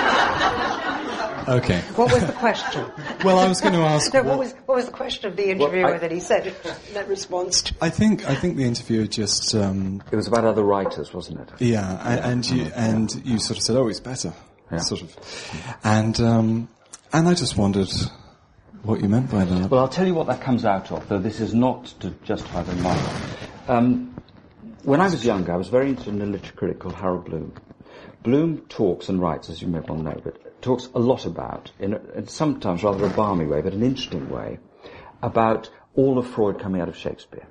[1.48, 1.82] Okay.
[1.96, 2.86] What was the question?
[3.24, 4.14] well, I was going to ask.
[4.14, 6.20] no, what, what, was what was the question of the interviewer well, I, that he
[6.20, 6.56] said
[6.94, 7.64] that response?
[7.64, 7.76] To?
[7.82, 9.54] I think I think the interviewer just.
[9.56, 11.50] Um, it was about other writers, wasn't it?
[11.60, 14.34] Yeah, and, and you and you sort of said, "Oh, it's better,"
[14.72, 14.78] yeah.
[14.78, 16.70] sort of, and um,
[17.12, 17.92] and I just wondered
[18.84, 19.70] what you meant by that.
[19.70, 22.64] Well, I'll tell you what that comes out of, though this is not to justify
[22.64, 23.00] the remark.
[23.68, 24.14] Um,
[24.84, 27.54] when I was younger, I was very interested in a literary critic called Harold Bloom.
[28.24, 31.94] Bloom talks and writes, as you may well know, but talks a lot about, in,
[31.94, 34.58] a, in sometimes rather a balmy way, but an interesting way,
[35.22, 37.46] about all of Freud coming out of Shakespeare.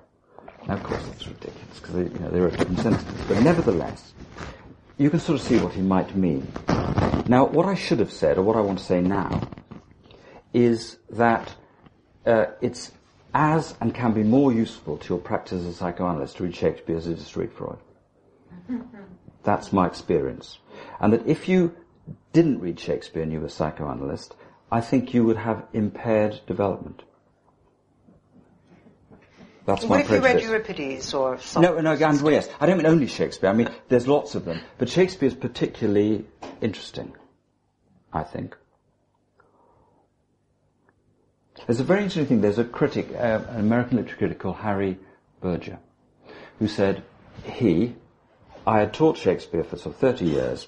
[0.67, 4.15] Now, of course, that's ridiculous because you know, there are different sentences, but nevertheless,
[4.99, 6.47] you can sort of see what he might mean.
[7.29, 9.49] Now, what I should have said, or what I want to say now,
[10.53, 11.55] is that
[12.27, 12.93] uh, it's
[13.35, 16.97] as and can be more useful to your practice as a psychoanalyst to read Shakespeare
[16.97, 17.79] as it is to read Freud.
[19.43, 20.59] That's my experience.
[21.01, 21.75] And that if you
[22.33, 24.35] didn't read Shakespeare and you were a psychoanalyst,
[24.71, 27.03] I think you would have impaired development.
[29.65, 32.49] That's what my if you read Euripides or No, no, and yes.
[32.59, 33.49] I don't mean only Shakespeare.
[33.49, 34.61] I mean, there's lots of them.
[34.79, 36.25] But Shakespeare's particularly
[36.61, 37.13] interesting,
[38.13, 38.57] I think.
[41.67, 42.41] There's a very interesting thing.
[42.41, 44.99] There's a critic, uh, an American literature critic called Harry
[45.41, 45.79] Berger,
[46.59, 47.05] who said
[47.45, 47.95] he,
[48.67, 50.67] I had taught Shakespeare for sort of 30 years,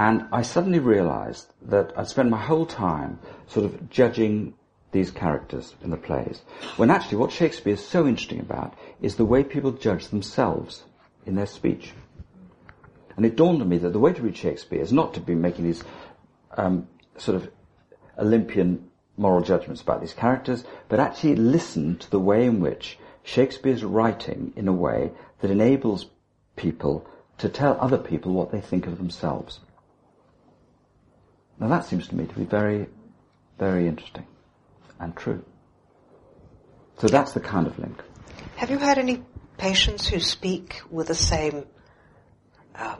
[0.00, 4.54] and I suddenly realized that I'd spent my whole time sort of judging
[4.92, 6.40] these characters in the plays,
[6.78, 8.72] when actually what Shakespeare is so interesting about
[9.02, 10.84] is the way people judge themselves
[11.26, 11.92] in their speech.
[13.14, 15.34] And it dawned on me that the way to read Shakespeare is not to be
[15.34, 15.84] making these
[16.56, 16.88] um,
[17.18, 17.50] sort of
[18.16, 18.88] Olympian
[19.18, 24.54] moral judgments about these characters, but actually listen to the way in which Shakespeare's writing
[24.56, 26.06] in a way that enables
[26.56, 29.60] people to tell other people what they think of themselves.
[31.60, 32.86] Now that seems to me to be very,
[33.58, 34.26] very interesting
[34.98, 35.44] and true.
[36.98, 38.02] So that's the kind of link.
[38.56, 39.22] Have you had any
[39.58, 41.64] patients who speak with the same
[42.74, 42.98] um,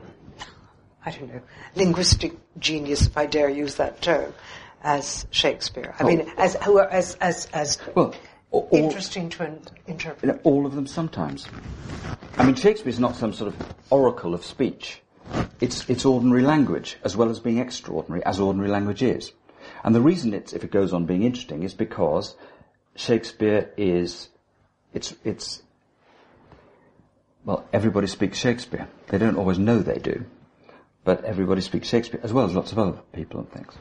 [1.05, 1.41] I don't know,
[1.75, 4.35] linguistic genius, if I dare use that term,
[4.83, 5.95] as Shakespeare.
[5.99, 6.07] I Oh.
[6.07, 8.15] mean, as, who are- as, as, as Well,
[8.51, 10.41] all- interesting to in- interpret.
[10.45, 11.47] All of them sometimes.
[12.37, 15.01] I mean, Shakespeare's not some sort of oracle of speech.
[15.61, 19.33] It's, it's ordinary language, as well as being extraordinary, as ordinary language is.
[19.85, 22.35] And the reason it's, if it goes on being interesting, is because
[22.97, 24.29] Shakespeare is,
[24.95, 25.63] it's, it's,
[27.45, 28.89] well, everybody speaks Shakespeare.
[29.09, 30.25] They don't always know they do.
[31.05, 33.75] But everybody speaks Shakespeare, as well as lots of other people and things.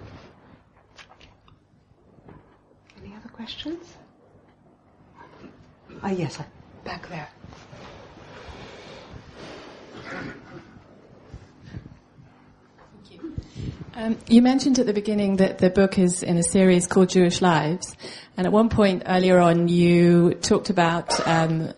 [3.01, 3.97] Any other questions?
[6.01, 6.39] Ah, yes,
[6.85, 7.27] back there.
[13.95, 17.41] Um, you mentioned at the beginning that the book is in a series called Jewish
[17.41, 17.95] Lives,
[18.37, 21.73] and at one point earlier on, you talked about um,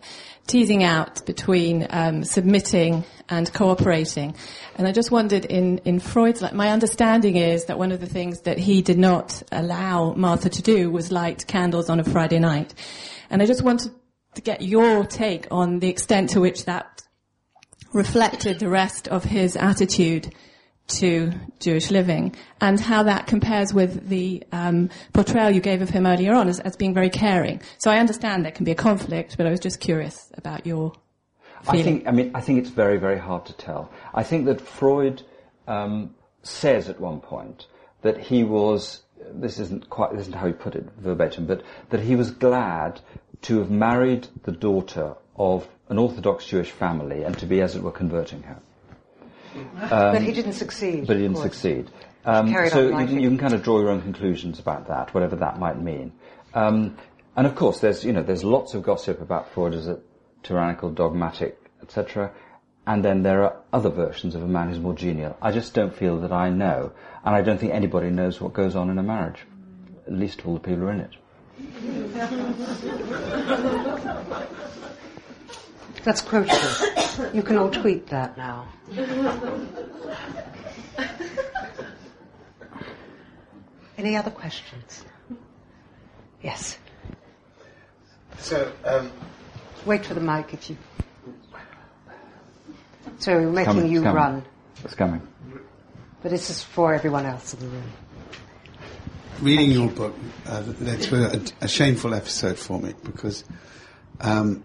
[0.48, 4.36] teasing out between um, submitting and cooperating.
[4.76, 8.08] And I just wondered, in in Freud's, like, my understanding is that one of the
[8.08, 12.40] things that he did not allow Martha to do was light candles on a Friday
[12.40, 12.74] night,
[13.30, 13.92] and I just wanted
[14.36, 17.04] to get your take on the extent to which that
[17.94, 20.34] reflected the rest of his attitude
[21.00, 26.06] to Jewish living and how that compares with the um, portrayal you gave of him
[26.06, 27.62] earlier on as, as being very caring.
[27.78, 30.94] So I understand there can be a conflict, but I was just curious about your
[31.68, 33.92] I think, I mean, I think it's very, very hard to tell.
[34.14, 35.22] I think that Freud
[35.68, 37.68] um, says at one point
[38.02, 42.00] that he was, this isn't quite, this isn't how he put it verbatim, but that
[42.00, 43.00] he was glad
[43.44, 47.84] to have married the daughter of an Orthodox Jewish family and to be, as it
[47.84, 48.58] were, converting her.
[49.90, 51.08] But he didn't succeed.
[51.08, 51.46] But he didn't course.
[51.46, 51.90] succeed.
[52.24, 55.36] Um, so you can, you can kind of draw your own conclusions about that, whatever
[55.38, 56.12] that might mean.
[56.54, 56.98] Um,
[57.36, 60.00] and of course, there's you know there's lots of gossip about Freud as a
[60.44, 62.32] tyrannical, dogmatic, etc.
[62.86, 65.38] And then there are other versions of a man who's more genial.
[65.42, 66.92] I just don't feel that I know,
[67.24, 69.46] and I don't think anybody knows what goes on in a marriage,
[70.08, 71.16] at least of all the people who are in it.
[76.04, 77.30] That's quotable.
[77.34, 78.68] you can all tweet that now.
[83.98, 85.06] Any other questions?
[86.42, 86.78] Yes.
[88.40, 89.12] So, um,
[89.86, 90.78] Wait for the mic if you.
[93.20, 94.16] So we're making coming, you it's coming.
[94.16, 94.46] run,
[94.84, 95.28] It's coming.
[96.24, 97.84] but this is for everyone else in the room.
[99.42, 100.16] reading your book
[100.48, 101.26] uh, led to
[101.62, 103.44] a, a shameful episode for me because
[104.22, 104.64] um,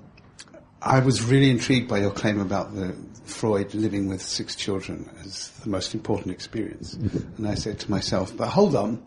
[0.86, 5.50] I was really intrigued by your claim about the Freud living with six children as
[5.64, 6.94] the most important experience.
[6.94, 7.36] Mm-hmm.
[7.38, 9.02] And I said to myself, but hold on,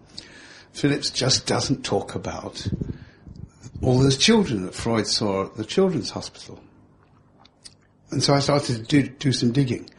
[0.73, 2.67] Phillips just doesn't talk about
[3.81, 6.59] all those children that Freud saw at the children's hospital.
[8.11, 9.89] And so I started to do, do some digging.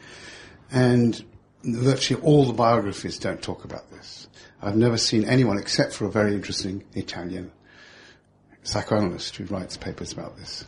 [0.71, 1.23] And
[1.63, 4.27] virtually all the biographies don't talk about this.
[4.61, 7.51] I've never seen anyone except for a very interesting Italian
[8.61, 10.63] psychoanalyst who writes papers about this.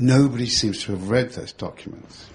[0.00, 2.26] Nobody seems to have read those documents.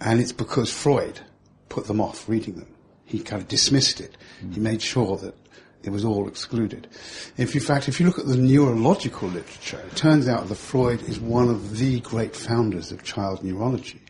[0.00, 1.20] And it's because Freud
[1.68, 2.74] put them off reading them.
[3.04, 4.16] He kind of dismissed it.
[4.52, 5.36] He made sure that
[5.84, 6.88] it was all excluded.
[7.36, 11.02] If in fact, if you look at the neurological literature, it turns out that Freud
[11.02, 14.02] is one of the great founders of child neurology.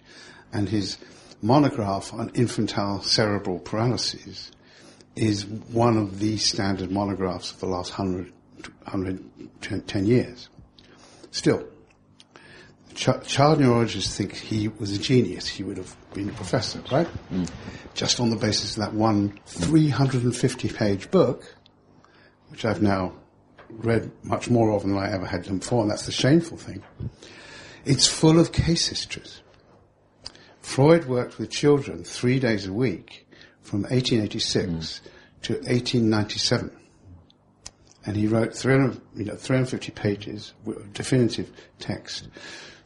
[0.51, 0.97] And his
[1.43, 4.51] monograph on infantile cerebral paralyses
[5.15, 8.33] is one of the standard monographs of the last 100,
[8.85, 10.49] 110 years.
[11.31, 11.67] Still,
[12.95, 15.47] ch- child neurologists think he was a genius.
[15.47, 17.09] He would have been a professor, right?
[17.33, 17.51] Mm.
[17.95, 21.55] Just on the basis of that one 350 page book,
[22.49, 23.15] which I've now
[23.69, 26.83] read much more of than I ever had done before, and that's the shameful thing.
[27.85, 29.43] It's full of case histories.
[30.61, 33.27] Freud worked with children three days a week
[33.61, 35.01] from 1886 mm.
[35.43, 36.71] to 1897.
[38.07, 42.29] And he wrote 300, you know, 350 pages of definitive text.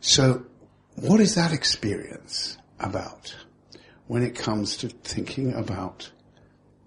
[0.01, 0.45] So
[0.97, 3.35] what is that experience about
[4.07, 6.11] when it comes to thinking about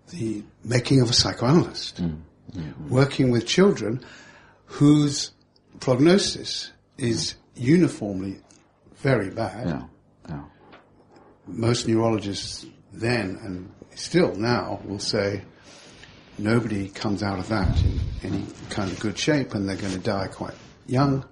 [0.09, 2.01] the making of a psychoanalyst?
[2.01, 2.21] Mm.
[2.53, 2.89] Mm-hmm.
[2.89, 4.03] Working with children
[4.65, 5.31] whose
[5.79, 8.39] prognosis is uniformly
[8.97, 9.83] very bad Yeah.
[10.29, 10.43] Yeah.
[11.47, 15.43] most neurologists then and still now will say
[16.37, 19.99] nobody comes out of that in any kind of good shape and they're going to
[19.99, 20.53] die quite
[20.87, 21.25] young.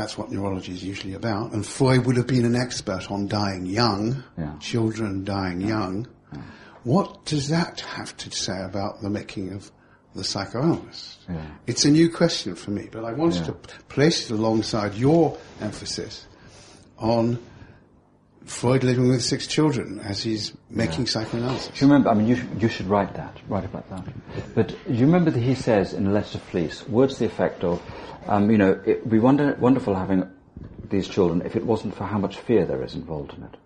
[0.00, 1.52] That's what neurology is usually about.
[1.52, 4.56] And Freud would have been an expert on dying young, Yeah.
[4.58, 6.06] children dying young.
[6.84, 9.70] What does that have to say about the making of
[10.14, 11.18] the psychoanalyst?
[11.28, 11.44] Yeah.
[11.66, 13.46] It's a new question for me, but I wanted Yeah.
[13.48, 13.52] to
[13.90, 16.26] place it alongside your emphasis
[16.98, 17.38] on
[18.44, 21.10] Freud living with six children as he's making yeah.
[21.10, 21.68] psychoanalysis.
[21.68, 22.10] Do you remember?
[22.10, 24.04] I mean, you, you should write that, write about that.
[24.54, 27.26] But do you remember that he says in a letter to Fliess, words to the
[27.26, 27.82] effect of,
[28.26, 30.28] um, you know, it would be wonder, wonderful having
[30.88, 33.56] these children if it wasn't for how much fear there is involved in it.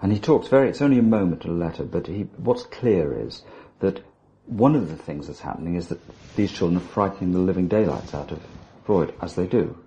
[0.00, 3.26] And he talks very, it's only a moment in a letter, but he, what's clear
[3.26, 3.42] is
[3.78, 4.02] that
[4.46, 6.00] one of the things that's happening is that
[6.34, 8.40] these children are frightening the living daylights out of
[8.84, 9.78] Freud, as they do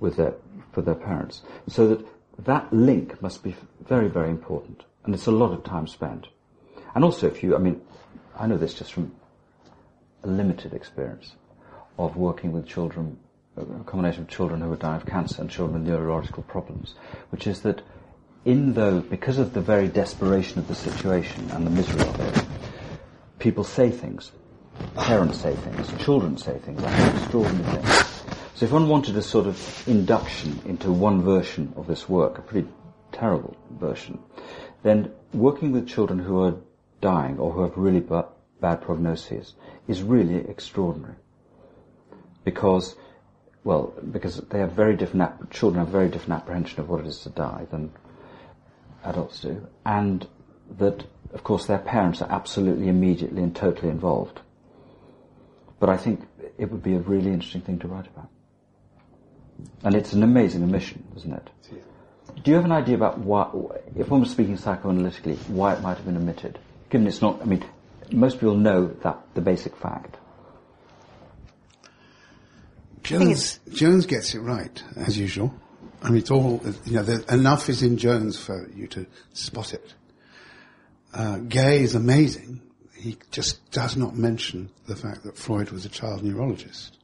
[0.00, 0.34] with their,
[0.72, 1.42] for their parents.
[1.68, 2.06] So that
[2.38, 3.56] that link must be
[3.86, 4.84] very, very important.
[5.04, 6.26] And it's a lot of time spent.
[6.94, 7.80] And also if you, I mean,
[8.38, 9.12] I know this just from
[10.22, 11.34] a limited experience
[11.98, 13.18] of working with children,
[13.56, 16.94] a combination of children who are dying of cancer and children with neurological problems,
[17.30, 17.82] which is that
[18.44, 22.44] in though, because of the very desperation of the situation and the misery of it,
[23.38, 24.32] people say things.
[24.94, 26.04] Parents say things.
[26.04, 26.80] Children say things.
[26.82, 28.15] That's extraordinary things.
[28.56, 32.40] So if one wanted a sort of induction into one version of this work, a
[32.40, 32.66] pretty
[33.12, 34.18] terrible version,
[34.82, 36.54] then working with children who are
[37.02, 38.28] dying or who have really ba-
[38.58, 39.52] bad prognoses
[39.86, 41.16] is really extraordinary.
[42.44, 42.96] Because,
[43.62, 47.18] well, because they have very different, children have very different apprehension of what it is
[47.24, 47.92] to die than
[49.04, 50.26] adults do, and
[50.78, 51.04] that,
[51.34, 54.40] of course, their parents are absolutely immediately and totally involved.
[55.78, 56.22] But I think
[56.56, 58.30] it would be a really interesting thing to write about.
[59.82, 61.50] And it's an amazing omission, isn't it?
[62.42, 63.50] Do you have an idea about why,
[63.96, 66.58] if one was speaking psychoanalytically, why it might have been omitted?
[66.90, 67.64] Given it's not, I mean,
[68.12, 70.16] most people know that, the basic fact.
[73.02, 75.54] Jones, Jones gets it right, as usual.
[76.02, 79.94] I mean, it's all, you know, enough is in Jones for you to spot it.
[81.14, 82.60] Uh, Gay is amazing.
[82.94, 86.98] He just does not mention the fact that Freud was a child neurologist.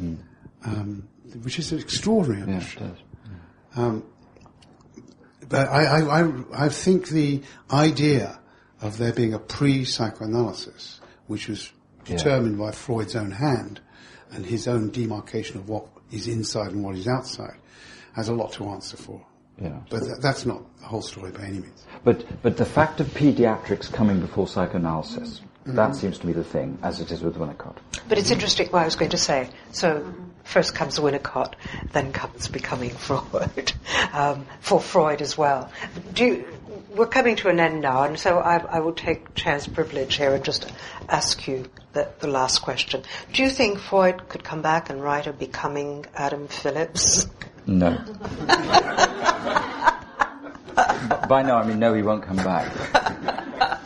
[0.00, 0.18] Mm.
[0.64, 1.08] Um,
[1.42, 2.50] which is extraordinary.
[2.50, 2.96] Yeah, it does.
[3.76, 3.82] Yeah.
[3.82, 4.04] Um,
[5.48, 8.38] but I, I, I, I think the idea
[8.80, 11.72] of there being a pre-psychoanalysis, which was
[12.04, 12.66] determined yeah.
[12.66, 13.80] by Freud's own hand
[14.30, 17.56] and his own demarcation of what is inside and what is outside,
[18.14, 19.24] has a lot to answer for.
[19.60, 19.80] Yeah.
[19.90, 21.84] But th- that's not the whole story by any means.
[22.04, 25.76] But, but the fact of pediatrics coming before psychoanalysis, mm-hmm.
[25.76, 27.76] that seems to be the thing, as it is with Winnicott.
[28.08, 29.50] But it's interesting what I was going to say.
[29.72, 30.14] So
[30.44, 31.54] first comes Winnicott,
[31.92, 33.72] then comes becoming Freud,
[34.12, 35.70] um, for Freud as well.
[36.16, 36.46] You,
[36.94, 40.34] we're coming to an end now, and so I, I, will take chance privilege here
[40.34, 40.72] and just
[41.08, 43.02] ask you the, the, last question.
[43.32, 47.26] Do you think Freud could come back and write a becoming Adam Phillips?
[47.66, 47.90] No.
[51.28, 52.72] By now, I mean no, he won't come back.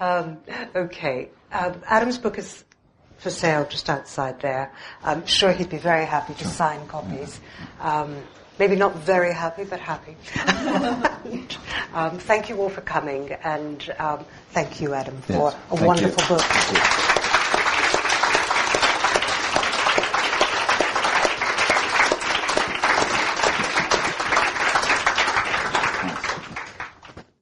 [0.00, 0.38] Um,
[0.74, 1.28] okay.
[1.52, 2.64] Um, Adam's book is
[3.18, 4.72] for sale just outside there.
[5.02, 7.40] I'm sure he'd be very happy to sign copies.
[7.80, 8.16] Um,
[8.58, 10.16] maybe not very happy, but happy.
[11.94, 16.36] um, thank you all for coming, and um, thank you, Adam, for yes, a wonderful
[16.36, 16.40] you.
[16.40, 17.16] book.